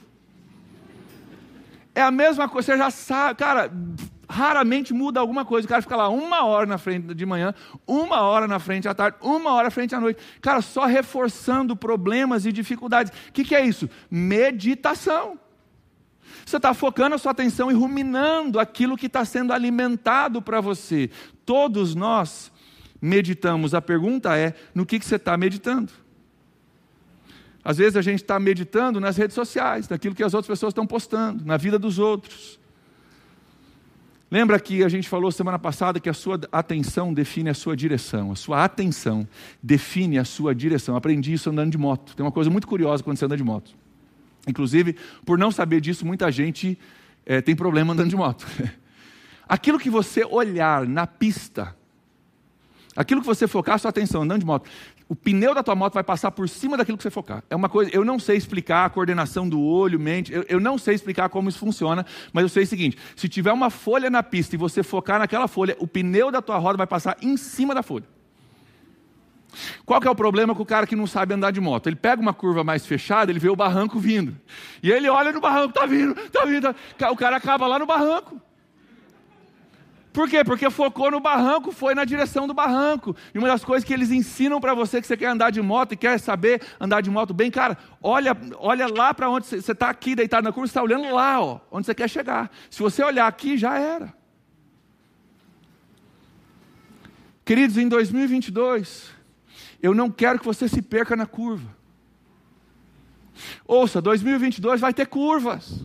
[1.95, 3.71] É a mesma coisa, você já sabe, cara,
[4.29, 5.67] raramente muda alguma coisa.
[5.67, 7.55] O cara fica lá uma hora na frente de manhã,
[7.87, 10.21] uma hora na frente à tarde, uma hora na frente à noite.
[10.41, 13.13] Cara, só reforçando problemas e dificuldades.
[13.29, 13.89] O que, que é isso?
[14.11, 15.39] Meditação.
[16.45, 21.11] Você está focando a sua atenção e ruminando aquilo que está sendo alimentado para você.
[21.47, 22.53] Todos nós
[23.01, 23.75] meditamos.
[23.75, 25.93] A pergunta é: no que, que você está meditando?
[27.65, 30.87] Às vezes a gente está meditando nas redes sociais, naquilo que as outras pessoas estão
[30.87, 32.61] postando, na vida dos outros.
[34.31, 38.33] Lembra que a gente falou semana passada que a sua atenção define a sua direção,
[38.33, 39.27] a sua atenção
[39.63, 40.97] define a sua direção.
[40.97, 42.15] Aprendi isso andando de moto.
[42.17, 43.75] Tem uma coisa muito curiosa quando você anda de moto.
[44.47, 46.79] Inclusive, por não saber disso, muita gente
[47.25, 48.47] é, tem problema andando de moto.
[49.49, 51.75] Aquilo que você olhar na pista
[52.97, 54.71] Aquilo que você focar sua atenção andando de moto,
[55.09, 57.43] o pneu da tua moto vai passar por cima daquilo que você focar.
[57.51, 60.79] É uma coisa, eu não sei explicar a coordenação do olho, mente, eu, eu, não
[60.79, 64.23] sei explicar como isso funciona, mas eu sei o seguinte: se tiver uma folha na
[64.23, 67.75] pista e você focar naquela folha, o pneu da tua roda vai passar em cima
[67.75, 68.05] da folha.
[69.85, 71.89] Qual que é o problema com o cara que não sabe andar de moto?
[71.89, 74.37] Ele pega uma curva mais fechada, ele vê o barranco vindo.
[74.83, 76.75] E ele olha no barranco, tá vindo, tá vindo.
[77.11, 78.41] O cara acaba lá no barranco.
[80.15, 80.45] Por quê?
[80.45, 83.17] Porque focou no barranco, foi na direção do barranco.
[83.35, 85.91] E uma das coisas que eles ensinam para você que você quer andar de moto
[85.91, 89.91] e quer saber andar de moto bem, cara, olha, olha lá para onde você está
[89.91, 92.49] aqui deitado na curva, você está olhando lá, ó, onde você quer chegar.
[92.71, 94.15] Se você olhar aqui, já era.
[97.45, 99.11] Queridos, em 2022,
[99.83, 101.75] eu não quero que você se perca na curva.
[103.67, 105.85] Ouça, 2022 vai ter curvas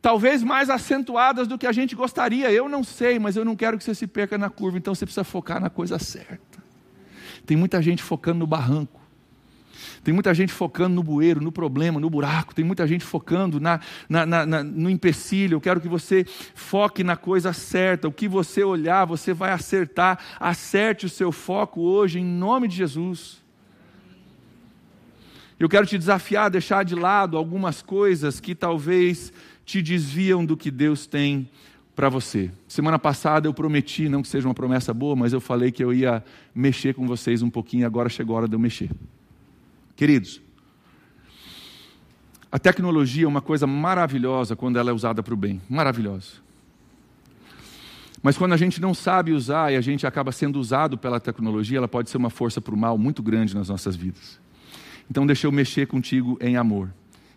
[0.00, 2.50] talvez mais acentuadas do que a gente gostaria.
[2.50, 5.04] Eu não sei, mas eu não quero que você se perca na curva, então você
[5.04, 6.60] precisa focar na coisa certa.
[7.46, 9.00] Tem muita gente focando no barranco.
[10.02, 12.54] Tem muita gente focando no bueiro, no problema, no buraco.
[12.54, 15.56] Tem muita gente focando na, na, na, no empecilho.
[15.56, 18.08] Eu quero que você foque na coisa certa.
[18.08, 20.18] O que você olhar, você vai acertar.
[20.38, 23.40] Acerte o seu foco hoje, em nome de Jesus.
[25.58, 29.30] Eu quero te desafiar a deixar de lado algumas coisas que talvez
[29.70, 31.48] te desviam do que Deus tem
[31.94, 32.50] para você.
[32.66, 35.94] Semana passada eu prometi, não que seja uma promessa boa, mas eu falei que eu
[35.94, 38.90] ia mexer com vocês um pouquinho, agora chegou a hora de eu mexer.
[39.94, 40.40] Queridos,
[42.50, 46.32] a tecnologia é uma coisa maravilhosa quando ela é usada para o bem, maravilhosa.
[48.20, 51.78] Mas quando a gente não sabe usar e a gente acaba sendo usado pela tecnologia,
[51.78, 54.40] ela pode ser uma força para o mal muito grande nas nossas vidas.
[55.08, 56.92] Então deixa eu mexer contigo em amor.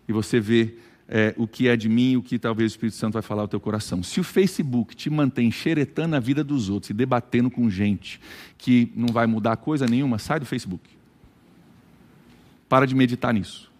[0.08, 0.74] E você vê
[1.08, 3.48] é, o que é de mim, o que talvez o Espírito Santo vai falar ao
[3.48, 4.02] teu coração.
[4.02, 8.20] Se o Facebook te mantém xeretando a vida dos outros e debatendo com gente
[8.56, 10.88] que não vai mudar coisa nenhuma, sai do Facebook.
[12.68, 13.73] Para de meditar nisso.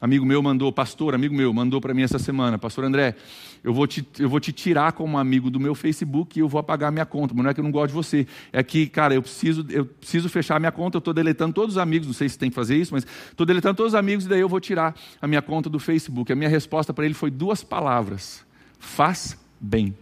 [0.00, 3.14] Amigo meu mandou, pastor, amigo meu, mandou para mim essa semana, pastor André,
[3.62, 6.58] eu vou, te, eu vou te tirar como amigo do meu Facebook e eu vou
[6.58, 7.34] apagar minha conta.
[7.34, 8.26] Mas não é que eu não gosto de você.
[8.50, 11.78] É que, cara, eu preciso, eu preciso fechar minha conta, eu estou deletando todos os
[11.78, 14.28] amigos, não sei se tem que fazer isso, mas estou deletando todos os amigos e
[14.30, 16.32] daí eu vou tirar a minha conta do Facebook.
[16.32, 18.42] A minha resposta para ele foi duas palavras:
[18.78, 19.94] faz bem.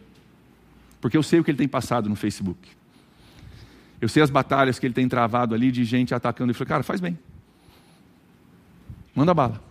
[1.01, 2.61] Porque eu sei o que ele tem passado no Facebook.
[4.01, 6.51] Eu sei as batalhas que ele tem travado ali de gente atacando.
[6.51, 7.19] Ele falou, cara, faz bem.
[9.15, 9.68] Manda bala.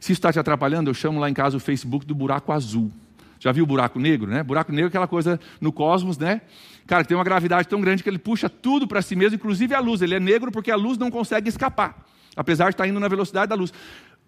[0.00, 2.90] Se isso está te atrapalhando, eu chamo lá em casa o Facebook do buraco azul.
[3.38, 4.42] Já viu o buraco negro, né?
[4.42, 6.40] Buraco negro é aquela coisa no cosmos, né?
[6.86, 9.74] Cara, que tem uma gravidade tão grande que ele puxa tudo para si mesmo, inclusive
[9.74, 10.02] a luz.
[10.02, 13.48] Ele é negro porque a luz não consegue escapar, apesar de estar indo na velocidade
[13.48, 13.72] da luz.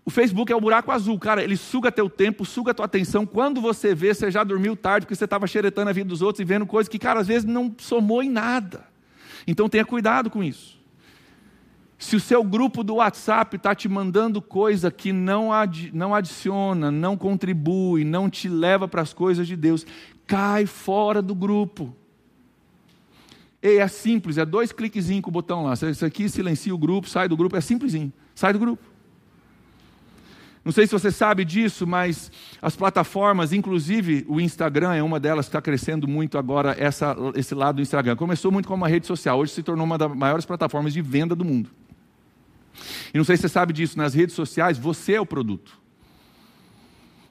[0.04, 3.24] O Facebook é o buraco azul, cara, ele suga teu tempo, suga tua atenção.
[3.24, 6.40] Quando você vê, você já dormiu tarde porque você estava xeretando a vida dos outros
[6.40, 8.84] e vendo coisas que, cara, às vezes não somou em nada.
[9.46, 10.81] Então tenha cuidado com isso.
[12.02, 16.90] Se o seu grupo do WhatsApp está te mandando coisa que não, ad, não adiciona,
[16.90, 19.86] não contribui, não te leva para as coisas de Deus,
[20.26, 21.94] cai fora do grupo.
[23.62, 25.74] Ei, é simples, é dois cliquezinhos com o botão lá.
[25.74, 28.12] Isso aqui silencia o grupo, sai do grupo, é simplesinho.
[28.34, 28.82] Sai do grupo.
[30.64, 35.46] Não sei se você sabe disso, mas as plataformas, inclusive o Instagram é uma delas
[35.46, 38.16] que está crescendo muito agora, essa, esse lado do Instagram.
[38.16, 41.36] Começou muito como uma rede social, hoje se tornou uma das maiores plataformas de venda
[41.36, 41.70] do mundo.
[43.12, 45.80] E não sei se você sabe disso, nas redes sociais você é o produto.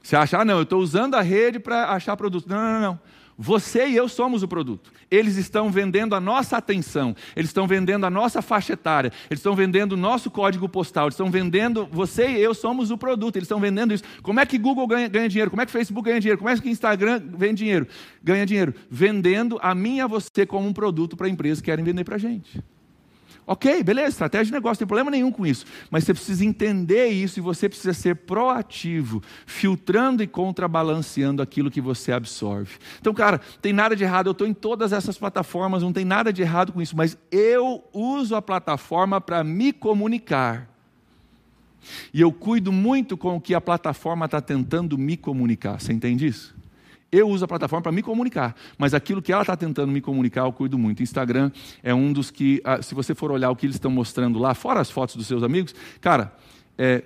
[0.02, 2.48] Você acha, ah, não, eu estou usando a rede para achar produto.
[2.48, 3.00] Não, não, não.
[3.38, 4.92] Você e eu somos o produto.
[5.10, 9.56] Eles estão vendendo a nossa atenção, eles estão vendendo a nossa faixa etária, eles estão
[9.56, 11.88] vendendo o nosso código postal, eles estão vendendo.
[11.92, 14.04] Você e eu somos o produto, eles estão vendendo isso.
[14.22, 15.50] Como é que Google ganha, ganha dinheiro?
[15.50, 16.38] Como é que Facebook ganha dinheiro?
[16.38, 17.88] Como é que Instagram ganha dinheiro?
[18.24, 21.84] Ganha dinheiro vendendo a mim e a você como um produto para empresas que querem
[21.84, 22.64] vender para a gente.
[23.46, 25.66] Ok, beleza, estratégia de negócio, não tem problema nenhum com isso.
[25.90, 31.82] Mas você precisa entender isso e você precisa ser proativo, filtrando e contrabalanceando aquilo que
[31.82, 32.78] você absorve.
[33.00, 36.32] Então, cara, tem nada de errado, eu estou em todas essas plataformas, não tem nada
[36.32, 40.70] de errado com isso, mas eu uso a plataforma para me comunicar.
[42.14, 45.82] E eu cuido muito com o que a plataforma está tentando me comunicar.
[45.82, 46.61] Você entende isso?
[47.12, 50.46] Eu uso a plataforma para me comunicar, mas aquilo que ela está tentando me comunicar,
[50.46, 51.04] eu cuido muito.
[51.04, 51.52] Instagram
[51.84, 54.54] é um dos que, ah, se você for olhar o que eles estão mostrando lá,
[54.54, 56.34] fora as fotos dos seus amigos, cara,
[56.78, 57.04] é,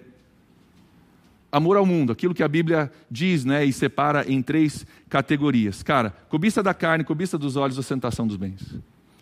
[1.52, 5.82] amor ao mundo, aquilo que a Bíblia diz né, e separa em três categorias.
[5.82, 8.78] Cara, cobiça da carne, cobiça dos olhos, ostentação dos bens.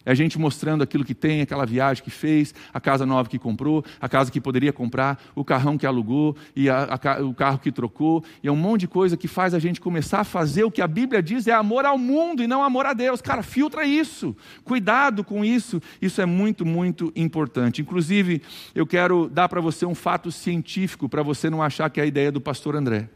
[0.05, 3.39] É a gente mostrando aquilo que tem, aquela viagem que fez, a casa nova que
[3.39, 7.59] comprou, a casa que poderia comprar, o carrão que alugou e a, a, o carro
[7.59, 8.23] que trocou.
[8.43, 10.81] E é um monte de coisa que faz a gente começar a fazer o que
[10.81, 13.21] a Bíblia diz é amor ao mundo e não amor a Deus.
[13.21, 14.35] Cara, filtra isso.
[14.63, 15.81] Cuidado com isso.
[16.01, 17.81] Isso é muito, muito importante.
[17.81, 18.41] Inclusive,
[18.75, 22.07] eu quero dar para você um fato científico para você não achar que é a
[22.07, 23.09] ideia do pastor André.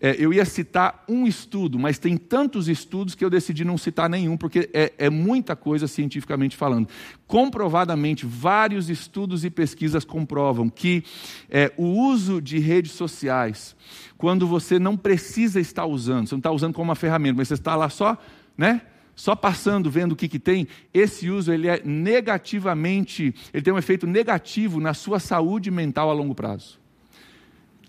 [0.00, 4.08] É, eu ia citar um estudo, mas tem tantos estudos que eu decidi não citar
[4.08, 6.88] nenhum, porque é, é muita coisa cientificamente falando.
[7.26, 11.02] Comprovadamente, vários estudos e pesquisas comprovam que
[11.50, 13.74] é, o uso de redes sociais,
[14.16, 17.54] quando você não precisa estar usando, você não está usando como uma ferramenta, mas você
[17.54, 18.16] está lá só,
[18.56, 18.82] né?
[19.18, 23.78] só passando, vendo o que, que tem, esse uso ele é negativamente, ele tem um
[23.78, 26.78] efeito negativo na sua saúde mental a longo prazo.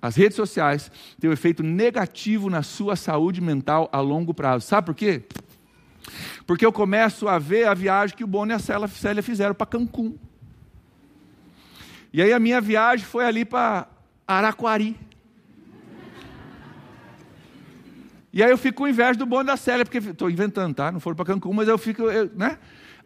[0.01, 4.65] As redes sociais têm um efeito negativo na sua saúde mental a longo prazo.
[4.65, 5.23] Sabe por quê?
[6.47, 9.67] Porque eu começo a ver a viagem que o Bono e a Célia fizeram para
[9.67, 10.17] Cancún.
[12.11, 13.87] E aí a minha viagem foi ali para
[14.27, 14.97] Araquari.
[18.31, 20.91] E aí eu fico com inveja do Bono e da Célia, porque estou inventando, tá?
[20.91, 22.57] Não foram para Cancún, mas eu fico, eu, né?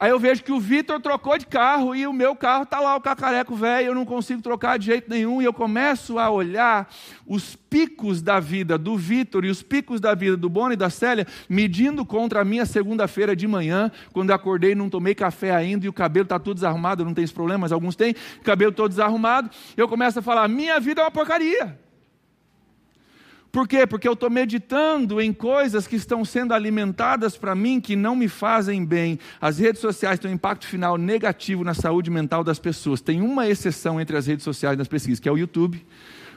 [0.03, 2.93] Aí eu vejo que o Vitor trocou de carro e o meu carro está lá,
[2.93, 5.41] o cacareco velho, eu não consigo trocar de jeito nenhum.
[5.41, 6.93] E eu começo a olhar
[7.25, 10.89] os picos da vida do Vitor e os picos da vida do Bono e da
[10.89, 15.85] Célia, medindo contra a minha segunda-feira de manhã, quando eu acordei não tomei café ainda
[15.85, 18.13] e o cabelo está todo desarrumado, não tem esse problema, mas alguns têm,
[18.43, 19.49] cabelo todo desarrumado.
[19.77, 21.79] Eu começo a falar: minha vida é uma porcaria.
[23.53, 23.85] Por quê?
[23.85, 28.27] Porque eu estou meditando em coisas que estão sendo alimentadas para mim que não me
[28.27, 29.19] fazem bem.
[29.39, 32.99] As redes sociais têm um impacto final negativo na saúde mental das pessoas.
[32.99, 35.85] Tem uma exceção entre as redes sociais nas pesquisas, que é o YouTube.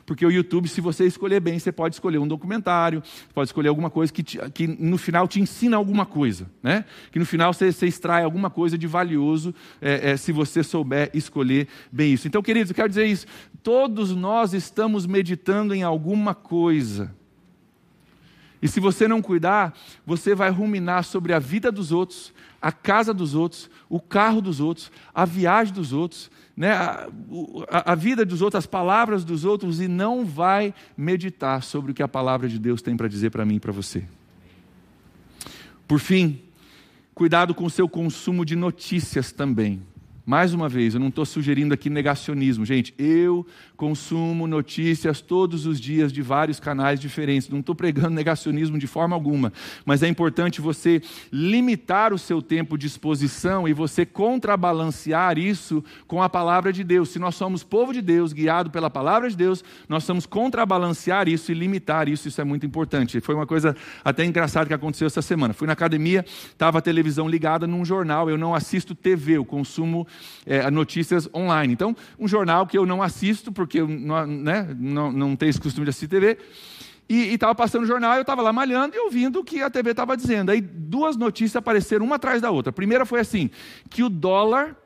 [0.07, 3.03] Porque o YouTube, se você escolher bem, você pode escolher um documentário,
[3.35, 6.49] pode escolher alguma coisa que, te, que no final te ensina alguma coisa.
[6.63, 6.85] Né?
[7.11, 11.11] Que no final você, você extrai alguma coisa de valioso é, é, se você souber
[11.13, 12.29] escolher bem isso.
[12.29, 13.27] Então, queridos, eu quero dizer isso.
[13.65, 17.13] Todos nós estamos meditando em alguma coisa.
[18.63, 23.13] E se você não cuidar, você vai ruminar sobre a vida dos outros, a casa
[23.13, 27.09] dos outros, o carro dos outros, a viagem dos outros, né, a,
[27.93, 32.03] a, vida dos outros, as palavras dos outros, e não vai meditar sobre o que
[32.03, 34.05] a palavra de Deus tem para dizer para mim e para você.
[35.87, 36.41] Por fim,
[37.15, 39.83] cuidado com o seu consumo de notícias também.
[40.25, 42.93] Mais uma vez, eu não estou sugerindo aqui negacionismo, gente.
[42.99, 43.47] Eu
[43.77, 47.49] consumo notícias todos os dias de vários canais diferentes.
[47.49, 49.53] Não estou pregando negacionismo de forma alguma,
[49.85, 56.23] mas é importante você limitar o seu tempo de exposição e você contrabalancear isso com
[56.23, 57.11] a palavra de Deus.
[57.11, 61.53] Se nós somos povo de Deus, guiado pela palavra de Deus, nós somos contrabalancear isso
[61.53, 62.29] e limitar isso.
[62.29, 63.21] Isso é muito importante.
[63.21, 65.53] Foi uma coisa até engraçada que aconteceu essa semana.
[65.53, 68.31] Fui na academia, estava a televisão ligada num jornal.
[68.31, 70.07] Eu não assisto TV, eu consumo
[70.47, 71.73] é, notícias online.
[71.73, 75.61] Então, um jornal que eu não assisto, porque eu não, né, não, não tenho esse
[75.61, 76.39] costume de assistir TV.
[77.09, 79.93] E estava passando o jornal, eu estava lá malhando e ouvindo o que a TV
[79.93, 80.51] estava dizendo.
[80.51, 82.71] Aí duas notícias apareceram uma atrás da outra.
[82.71, 83.49] A primeira foi assim:
[83.89, 84.77] que o dólar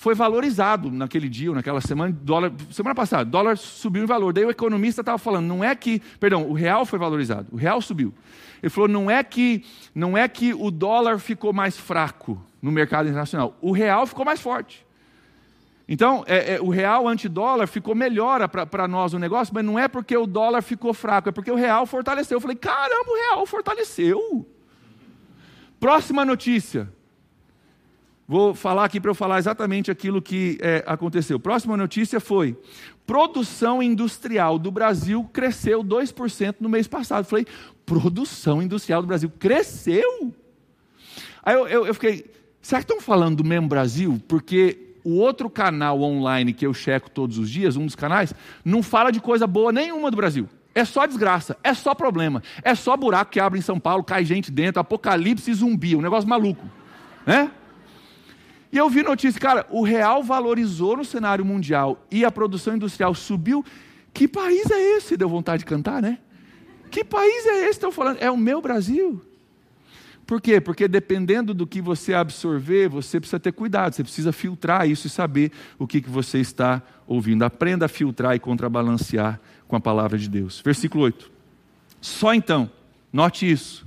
[0.00, 4.32] foi valorizado naquele dia, ou naquela semana, dólar, semana passada, dólar subiu em valor.
[4.32, 7.82] Daí o economista estava falando, não é que, perdão, o real foi valorizado, o real
[7.82, 8.14] subiu.
[8.62, 9.62] Ele falou, não é que,
[9.94, 14.40] não é que o dólar ficou mais fraco no mercado internacional, o real ficou mais
[14.40, 14.86] forte.
[15.92, 19.88] Então, é, é, o real antidólar ficou melhor para nós o negócio, mas não é
[19.88, 22.36] porque o dólar ficou fraco, é porque o real fortaleceu.
[22.36, 24.46] Eu falei, caramba, o real fortaleceu.
[25.80, 26.88] Próxima notícia.
[28.28, 31.40] Vou falar aqui para eu falar exatamente aquilo que é, aconteceu.
[31.40, 32.56] Próxima notícia foi:
[33.04, 37.24] produção industrial do Brasil cresceu 2% no mês passado.
[37.24, 37.44] Falei,
[37.84, 40.32] produção industrial do Brasil cresceu?
[41.42, 42.30] Aí eu, eu, eu fiquei,
[42.62, 44.22] será que estão falando do mesmo Brasil?
[44.28, 48.34] Porque o outro canal online que eu checo todos os dias, um dos canais,
[48.64, 50.48] não fala de coisa boa nenhuma do Brasil.
[50.74, 54.24] É só desgraça, é só problema, é só buraco que abre em São Paulo, cai
[54.24, 56.64] gente dentro, apocalipse zumbi, um negócio maluco.
[57.26, 57.50] Né?
[58.72, 63.14] E eu vi notícia, cara, o real valorizou no cenário mundial e a produção industrial
[63.14, 63.64] subiu.
[64.14, 65.16] Que país é esse?
[65.16, 66.18] Deu vontade de cantar, né?
[66.90, 67.70] Que país é esse?
[67.70, 69.20] Estão falando, é o meu Brasil.
[70.30, 70.60] Por quê?
[70.60, 75.10] Porque dependendo do que você absorver, você precisa ter cuidado, você precisa filtrar isso e
[75.10, 77.42] saber o que, que você está ouvindo.
[77.42, 80.62] Aprenda a filtrar e contrabalancear com a palavra de Deus.
[80.64, 81.32] Versículo 8.
[82.00, 82.70] Só então,
[83.12, 83.84] note isso.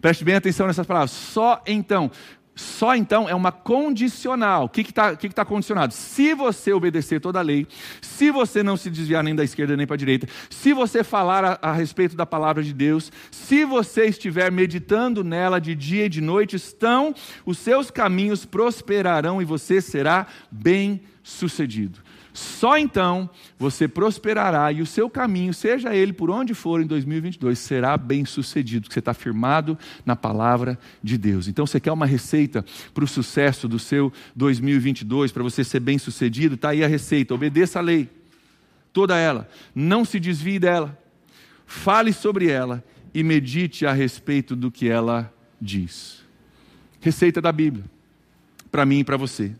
[0.00, 1.10] Preste bem atenção nessas palavras.
[1.10, 2.10] Só então.
[2.54, 4.64] Só então é uma condicional.
[4.64, 5.94] O que está que que tá condicionado?
[5.94, 7.66] Se você obedecer toda a lei,
[8.02, 11.44] se você não se desviar nem da esquerda nem para a direita, se você falar
[11.44, 16.08] a, a, respeito da palavra de Deus, se você estiver meditando nela de dia e
[16.08, 17.14] de noite, estão,
[17.46, 22.00] os seus caminhos prosperarão e você será bem sucedido.
[22.40, 23.28] Só então
[23.58, 28.24] você prosperará e o seu caminho, seja ele por onde for em 2022, será bem
[28.24, 31.48] sucedido, porque você está firmado na palavra de Deus.
[31.48, 32.64] Então você quer uma receita
[32.94, 36.54] para o sucesso do seu 2022, para você ser bem sucedido?
[36.54, 38.08] Está aí a receita: obedeça a lei,
[38.90, 40.98] toda ela, não se desvie dela,
[41.66, 42.82] fale sobre ela
[43.12, 45.30] e medite a respeito do que ela
[45.60, 46.24] diz.
[47.02, 47.84] Receita da Bíblia,
[48.70, 49.52] para mim e para você.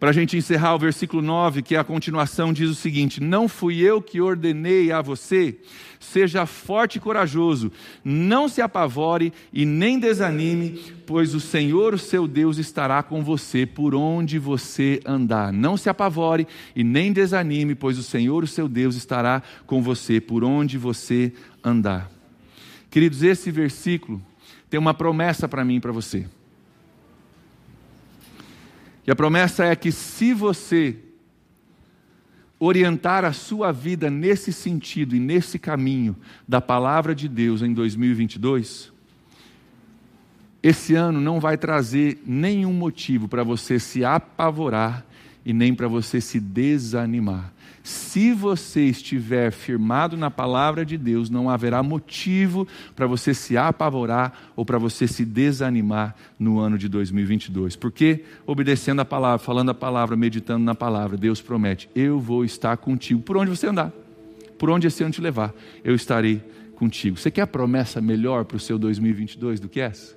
[0.00, 3.46] Para a gente encerrar o versículo 9, que é a continuação, diz o seguinte: Não
[3.46, 5.58] fui eu que ordenei a você,
[6.00, 7.70] seja forte e corajoso,
[8.02, 13.66] não se apavore e nem desanime, pois o Senhor, o seu Deus, estará com você
[13.66, 15.52] por onde você andar.
[15.52, 20.18] Não se apavore e nem desanime, pois o Senhor, o seu Deus, estará com você
[20.18, 21.30] por onde você
[21.62, 22.10] andar.
[22.90, 24.22] Queridos, esse versículo
[24.70, 26.26] tem uma promessa para mim e para você.
[29.06, 30.96] E a promessa é que se você
[32.58, 36.14] orientar a sua vida nesse sentido e nesse caminho
[36.46, 38.92] da palavra de Deus em 2022,
[40.62, 45.06] esse ano não vai trazer nenhum motivo para você se apavorar
[45.44, 47.52] e nem para você se desanimar.
[47.90, 54.52] Se você estiver firmado na palavra de Deus, não haverá motivo para você se apavorar
[54.54, 57.74] ou para você se desanimar no ano de 2022.
[57.74, 62.76] Porque obedecendo a palavra, falando a palavra, meditando na palavra, Deus promete: eu vou estar
[62.76, 63.92] contigo por onde você andar,
[64.56, 66.40] por onde esse ano te levar, eu estarei
[66.76, 67.16] contigo.
[67.16, 70.16] Você quer a promessa melhor para o seu 2022 do que essa?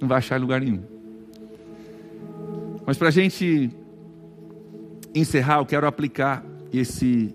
[0.00, 0.84] Não vai achar em lugar nenhum.
[2.86, 3.68] Mas para a gente
[5.12, 7.34] encerrar, eu quero aplicar esse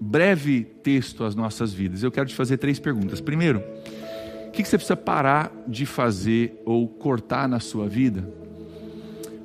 [0.00, 2.02] breve texto às nossas vidas.
[2.02, 3.20] Eu quero te fazer três perguntas.
[3.20, 3.62] Primeiro,
[4.48, 8.28] o que você precisa parar de fazer ou cortar na sua vida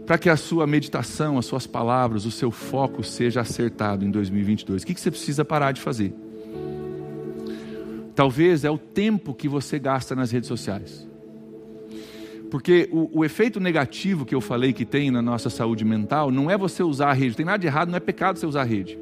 [0.05, 4.83] para que a sua meditação, as suas palavras, o seu foco seja acertado em 2022?
[4.83, 6.13] O que você precisa parar de fazer?
[8.13, 11.08] Talvez é o tempo que você gasta nas redes sociais.
[12.49, 16.49] Porque o, o, efeito negativo que eu falei que tem na nossa saúde mental não
[16.49, 18.65] é você usar a rede, tem nada de errado, não é pecado você usar a
[18.65, 18.97] rede.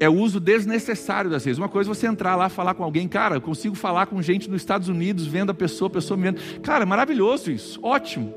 [0.00, 1.58] É o uso desnecessário das redes.
[1.58, 4.48] Uma coisa é você entrar lá falar com alguém, cara, eu consigo falar com gente
[4.48, 6.40] nos Estados Unidos, vendo a pessoa, a pessoa me vendo.
[6.60, 8.32] Cara, é maravilhoso isso, ótimo.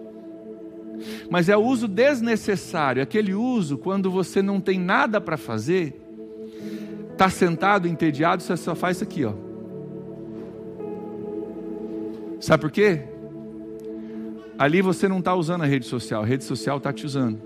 [1.29, 5.99] Mas é o uso desnecessário, aquele uso quando você não tem nada para fazer,
[7.11, 9.33] está sentado, entediado, você só faz isso aqui, ó.
[12.39, 13.10] Sabe por quê?
[14.61, 17.41] Ali você não está usando a rede social, a rede social está te usando.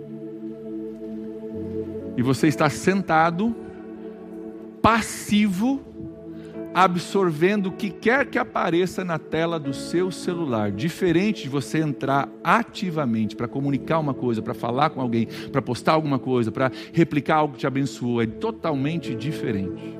[2.17, 3.55] E você está sentado,
[4.81, 5.79] passivo,
[6.73, 10.73] absorvendo o que quer que apareça na tela do seu celular.
[10.73, 15.93] Diferente de você entrar ativamente para comunicar uma coisa, para falar com alguém, para postar
[15.93, 18.21] alguma coisa, para replicar algo que te abençoou.
[18.21, 19.97] É totalmente diferente.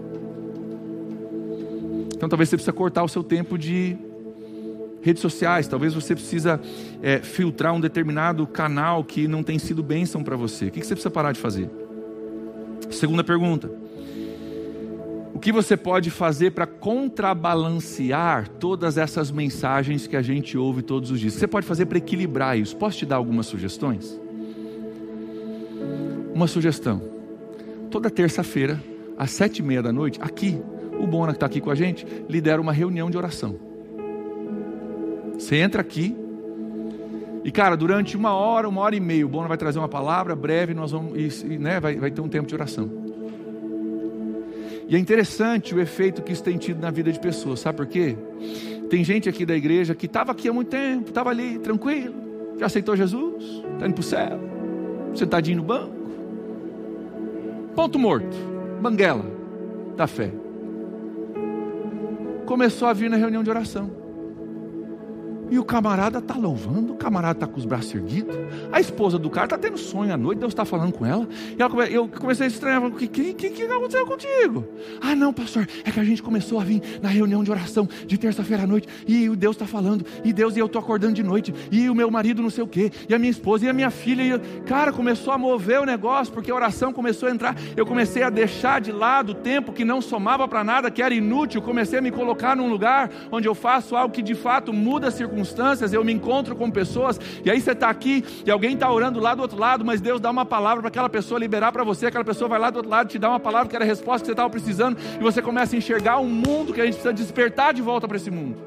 [2.13, 3.97] Então talvez você precisa cortar o seu tempo de
[5.05, 6.59] redes sociais, talvez você precisa
[6.99, 10.65] é, filtrar um determinado canal que não tem sido bênção para você.
[10.65, 11.69] O que você precisa parar de fazer?
[12.89, 13.69] Segunda pergunta.
[15.31, 21.11] O que você pode fazer para contrabalancear todas essas mensagens que a gente ouve todos
[21.11, 21.33] os dias?
[21.33, 22.75] Você pode fazer para equilibrar isso?
[22.75, 24.19] Posso te dar algumas sugestões?
[26.33, 26.99] Uma sugestão.
[27.91, 28.81] Toda terça-feira,
[29.19, 30.59] às sete e meia da noite, aqui,
[30.99, 33.64] o Bona que está aqui com a gente, lidera uma reunião de oração.
[35.45, 36.17] Você entra aqui
[37.43, 40.35] e, cara, durante uma hora, uma hora e meia, o Bono vai trazer uma palavra
[40.35, 42.89] breve, nós vamos, e, né, vai, vai ter um tempo de oração.
[44.89, 47.85] E é interessante o efeito que isso tem tido na vida de pessoas, sabe por
[47.85, 48.17] quê?
[48.89, 52.15] Tem gente aqui da igreja que estava aqui há muito tempo, estava ali tranquilo,
[52.57, 53.43] já aceitou Jesus,
[53.73, 54.39] está indo para o céu,
[55.13, 55.93] sentadinho no banco.
[57.75, 58.35] Ponto morto,
[58.81, 59.25] banguela
[59.95, 60.31] da fé.
[62.47, 64.04] Começou a vir na reunião de oração.
[65.49, 68.35] E o camarada está louvando, o camarada está com os braços erguidos.
[68.71, 71.27] A esposa do cara está tendo sonho à noite, Deus está falando com ela.
[71.57, 74.65] E ela, eu comecei a estranhar, o que, que, que, que aconteceu contigo?
[74.99, 78.17] Ah, não, pastor, é que a gente começou a vir na reunião de oração de
[78.17, 78.87] terça-feira à noite.
[79.07, 81.53] E o Deus está falando, e Deus, e eu estou acordando de noite.
[81.71, 83.91] E o meu marido não sei o quê, e a minha esposa, e a minha
[83.91, 84.23] filha.
[84.23, 87.55] E, cara, começou a mover o negócio, porque a oração começou a entrar.
[87.77, 91.13] Eu comecei a deixar de lado o tempo que não somava para nada, que era
[91.13, 91.61] inútil.
[91.61, 95.11] Comecei a me colocar num lugar onde eu faço algo que de fato muda a
[95.11, 98.89] circunstância circunstâncias, eu me encontro com pessoas, e aí você está aqui e alguém está
[98.89, 101.83] orando lá do outro lado, mas Deus dá uma palavra para aquela pessoa liberar para
[101.83, 103.87] você, aquela pessoa vai lá do outro lado te dá uma palavra que era a
[103.87, 106.93] resposta que você estava precisando, e você começa a enxergar um mundo que a gente
[106.93, 108.57] precisa despertar de volta para esse mundo.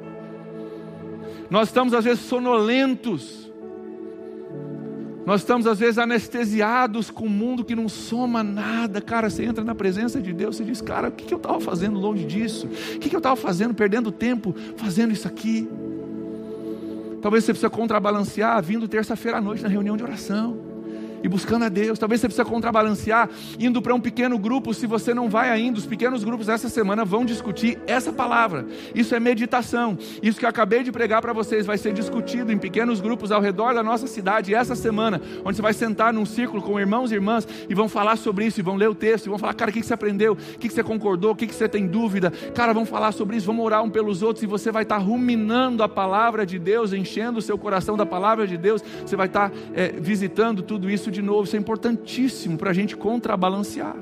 [1.51, 3.51] Nós estamos às vezes sonolentos,
[5.25, 8.99] nós estamos às vezes anestesiados com um mundo que não soma nada.
[8.99, 11.99] Cara, você entra na presença de Deus e diz: Cara, o que eu estava fazendo
[11.99, 12.67] longe disso?
[12.67, 15.69] O que eu estava fazendo, perdendo tempo, fazendo isso aqui?
[17.21, 20.68] Talvez você precisa contrabalancear vindo terça-feira à noite na reunião de oração
[21.23, 21.99] e buscando a Deus.
[21.99, 25.79] Talvez você precisa contrabalancear indo para um pequeno grupo, se você não vai ainda.
[25.79, 28.67] Os pequenos grupos essa semana vão discutir essa palavra.
[28.95, 29.99] Isso é meditação.
[30.23, 33.41] Isso que eu acabei de pregar para vocês vai ser discutido em pequenos grupos ao
[33.41, 37.15] redor da nossa cidade essa semana, onde você vai sentar num círculo com irmãos e
[37.15, 39.71] irmãs e vão falar sobre isso, e vão ler o texto, e vão falar, cara,
[39.71, 40.33] o que você aprendeu?
[40.33, 41.33] O que você concordou?
[41.33, 42.31] O que você tem dúvida?
[42.55, 45.83] Cara, vamos falar sobre isso, vamos orar um pelos outros, e você vai estar ruminando
[45.83, 49.53] a palavra de Deus, enchendo o seu coração da palavra de Deus, você vai estar
[49.75, 53.97] é, visitando tudo isso isso de novo, isso é importantíssimo para a gente contrabalancear.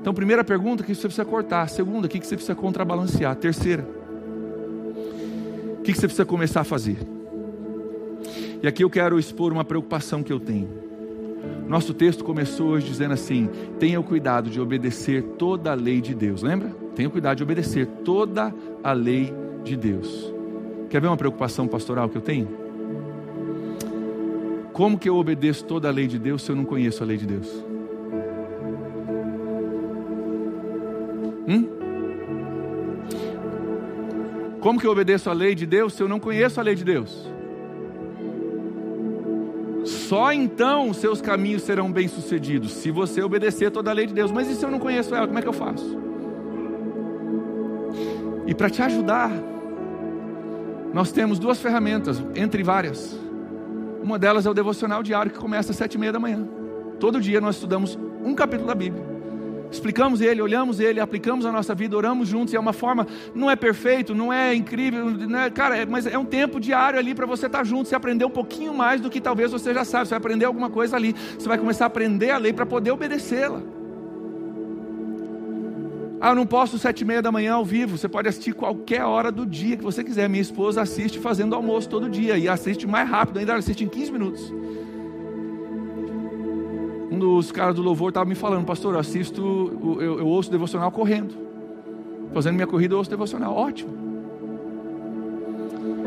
[0.00, 1.68] Então, primeira pergunta, o que você precisa cortar?
[1.68, 3.34] Segunda, o que você precisa contrabalancear?
[3.36, 3.86] Terceira,
[5.78, 6.98] o que você precisa começar a fazer?
[8.62, 10.68] E aqui eu quero expor uma preocupação que eu tenho.
[11.66, 16.14] Nosso texto começou hoje dizendo assim: tenha o cuidado de obedecer toda a lei de
[16.14, 16.42] Deus.
[16.42, 16.70] Lembra?
[16.94, 19.32] Tenha o cuidado de obedecer toda a lei
[19.62, 20.32] de Deus.
[20.90, 22.67] Quer ver uma preocupação pastoral que eu tenho?
[24.78, 27.16] Como que eu obedeço toda a lei de Deus se eu não conheço a lei
[27.16, 27.48] de Deus?
[31.48, 31.68] Hum?
[34.60, 36.84] Como que eu obedeço a lei de Deus se eu não conheço a lei de
[36.84, 37.28] Deus?
[39.84, 44.30] Só então os seus caminhos serão bem-sucedidos, se você obedecer toda a lei de Deus.
[44.30, 45.98] Mas e se eu não conheço ela, como é que eu faço?
[48.46, 49.32] E para te ajudar,
[50.94, 53.26] nós temos duas ferramentas, entre várias.
[54.02, 56.46] Uma delas é o devocional diário que começa às sete e meia da manhã.
[56.98, 59.18] Todo dia nós estudamos um capítulo da Bíblia.
[59.70, 63.50] Explicamos ele, olhamos ele, aplicamos a nossa vida, oramos juntos, e é uma forma, não
[63.50, 67.14] é perfeito, não é incrível, não é, cara, é, mas é um tempo diário ali
[67.14, 69.84] para você estar tá junto, você aprender um pouquinho mais do que talvez você já
[69.84, 72.64] sabe, você vai aprender alguma coisa ali, você vai começar a aprender a lei para
[72.64, 73.60] poder obedecê-la.
[76.20, 77.96] Ah, eu não posso sete e meia da manhã ao vivo.
[77.96, 80.28] Você pode assistir qualquer hora do dia que você quiser.
[80.28, 84.12] Minha esposa assiste fazendo almoço todo dia e assiste mais rápido, ainda assiste em 15
[84.12, 84.52] minutos.
[87.10, 90.90] Um dos caras do louvor estava me falando, pastor, eu assisto, eu, eu ouço devocional
[90.90, 91.34] correndo.
[92.34, 93.54] Fazendo minha corrida, eu ouço devocional.
[93.54, 93.96] Ótimo.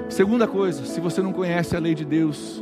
[0.09, 2.61] Segunda coisa, se você não conhece a lei de Deus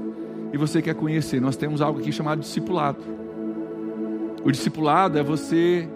[0.54, 3.00] e você quer conhecer, nós temos algo aqui chamado discipulado.
[4.44, 5.90] O discipulado é você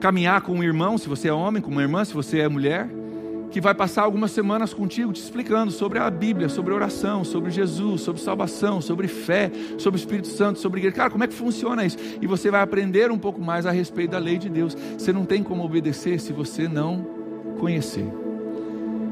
[0.00, 2.88] caminhar com um irmão, se você é homem, com uma irmã, se você é mulher,
[3.50, 8.00] que vai passar algumas semanas contigo te explicando sobre a Bíblia, sobre oração, sobre Jesus,
[8.00, 10.96] sobre salvação, sobre fé, sobre o Espírito Santo, sobre igreja.
[10.96, 11.98] Cara, como é que funciona isso?
[12.20, 14.76] E você vai aprender um pouco mais a respeito da lei de Deus.
[14.96, 17.04] Você não tem como obedecer se você não
[17.58, 18.06] conhecer.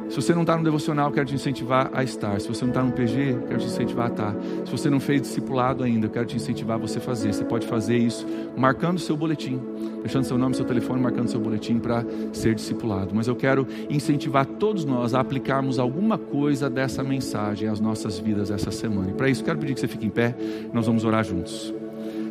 [0.08, 2.40] Se você não está no devocional, quero te incentivar a estar.
[2.40, 4.34] Se você não está no PG, quero te incentivar a estar.
[4.64, 7.34] Se você não fez discipulado ainda, quero te incentivar a você fazer.
[7.34, 8.26] Você pode fazer isso
[8.56, 9.60] marcando o seu boletim,
[10.00, 13.14] deixando seu nome, seu telefone, marcando seu boletim para ser discipulado.
[13.14, 18.50] Mas eu quero incentivar todos nós a aplicarmos alguma coisa dessa mensagem às nossas vidas
[18.50, 19.10] essa semana.
[19.10, 20.34] E para isso, quero pedir que você fique em pé.
[20.72, 21.72] Nós vamos orar juntos.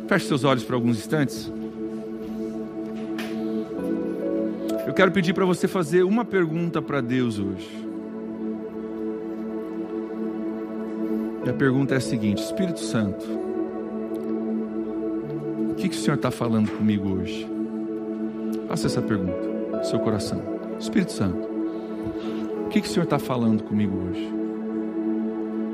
[0.06, 1.52] Feche seus olhos por alguns instantes.
[4.86, 7.68] Eu quero pedir para você fazer uma pergunta para Deus hoje.
[11.44, 13.24] E a pergunta é a seguinte: Espírito Santo,
[15.70, 17.57] o que, que o Senhor está falando comigo hoje?
[18.68, 19.48] Faça essa pergunta
[19.82, 20.42] seu coração.
[20.78, 21.48] Espírito Santo,
[22.66, 24.32] o que, que o Senhor está falando comigo hoje?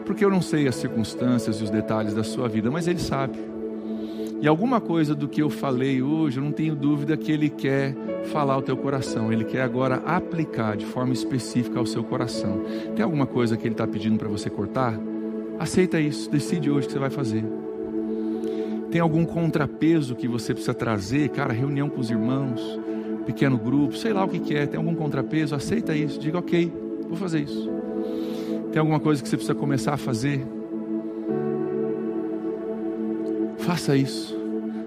[0.06, 3.38] Porque eu não sei as circunstâncias e os detalhes da sua vida, mas Ele sabe.
[4.40, 7.96] E alguma coisa do que eu falei hoje, eu não tenho dúvida que Ele quer
[8.26, 12.62] falar ao teu coração, Ele quer agora aplicar de forma específica ao seu coração.
[12.94, 14.98] Tem alguma coisa que Ele está pedindo para você cortar?
[15.58, 17.44] Aceita isso, decide hoje o que você vai fazer.
[18.90, 21.30] Tem algum contrapeso que você precisa trazer?
[21.30, 22.78] Cara, reunião com os irmãos,
[23.24, 24.66] pequeno grupo, sei lá o que, que é.
[24.66, 25.54] Tem algum contrapeso?
[25.54, 26.72] Aceita isso, diga ok,
[27.08, 27.70] vou fazer isso.
[28.72, 30.44] Tem alguma coisa que você precisa começar a fazer?
[33.58, 34.44] Faça isso.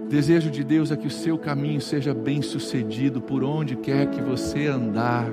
[0.10, 4.22] Desejo de Deus é que o seu caminho seja bem sucedido por onde quer que
[4.22, 5.28] você andar.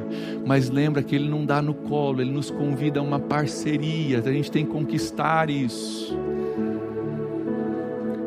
[0.44, 4.18] Mas lembra que Ele não dá no colo, Ele nos convida a uma parceria.
[4.18, 6.18] A gente tem que conquistar isso.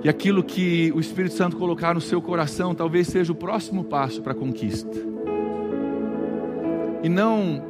[0.03, 4.21] E aquilo que o Espírito Santo colocar no seu coração talvez seja o próximo passo
[4.21, 4.97] para a conquista.
[7.03, 7.63] E não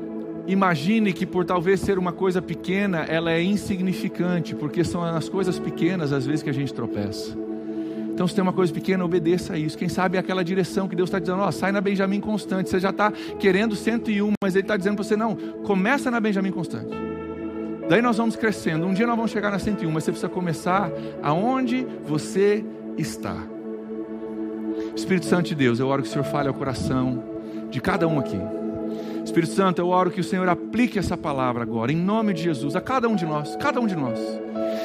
[0.48, 5.60] imagine que por talvez ser uma coisa pequena, ela é insignificante, porque são nas coisas
[5.60, 7.38] pequenas às vezes que a gente tropeça.
[8.18, 9.78] Então, se tem uma coisa pequena, obedeça a isso.
[9.78, 12.68] Quem sabe é aquela direção que Deus está dizendo: ó, sai na Benjamin Constante.
[12.68, 16.50] Você já está querendo 101, mas Ele está dizendo para você: não, começa na Benjamin
[16.50, 16.90] Constante.
[17.90, 18.86] Daí nós vamos crescendo.
[18.86, 22.64] Um dia nós vamos chegar na 101, mas você precisa começar aonde você
[22.98, 23.36] está.
[24.96, 27.24] Espírito Santo de Deus, eu oro que o Senhor fale ao coração
[27.70, 28.40] de cada um aqui.
[29.28, 32.76] Espírito Santo, eu oro que o Senhor aplique essa palavra agora, em nome de Jesus,
[32.76, 34.20] a cada um de nós, cada um de nós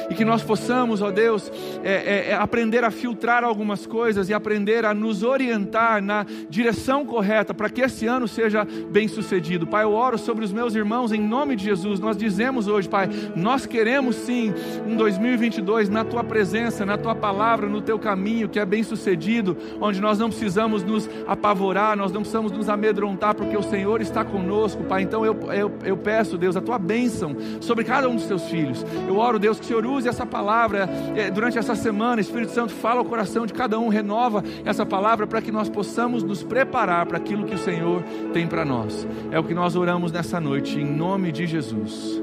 [0.09, 1.51] e que nós possamos, ó Deus,
[1.83, 7.05] é, é, é, aprender a filtrar algumas coisas e aprender a nos orientar na direção
[7.05, 9.67] correta para que esse ano seja bem sucedido.
[9.67, 11.99] Pai, eu oro sobre os meus irmãos em nome de Jesus.
[11.99, 14.53] Nós dizemos hoje, Pai, nós queremos sim
[14.85, 19.57] um 2022 na tua presença, na tua palavra, no teu caminho que é bem sucedido,
[19.79, 24.23] onde nós não precisamos nos apavorar, nós não precisamos nos amedrontar, porque o Senhor está
[24.33, 25.03] conosco, Pai.
[25.03, 28.83] Então eu, eu, eu peço, Deus, a tua bênção sobre cada um dos teus filhos.
[29.07, 32.19] Eu oro, Deus, que o Senhor use essa palavra eh, durante essa semana.
[32.19, 36.23] Espírito Santo, fala ao coração de cada um, renova essa palavra para que nós possamos
[36.23, 38.03] nos preparar para aquilo que o Senhor
[38.33, 39.07] tem para nós.
[39.31, 42.21] É o que nós oramos nessa noite, em nome de Jesus.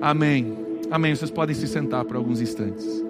[0.00, 0.56] Amém.
[0.90, 1.14] Amém.
[1.14, 3.03] Vocês podem se sentar por alguns instantes.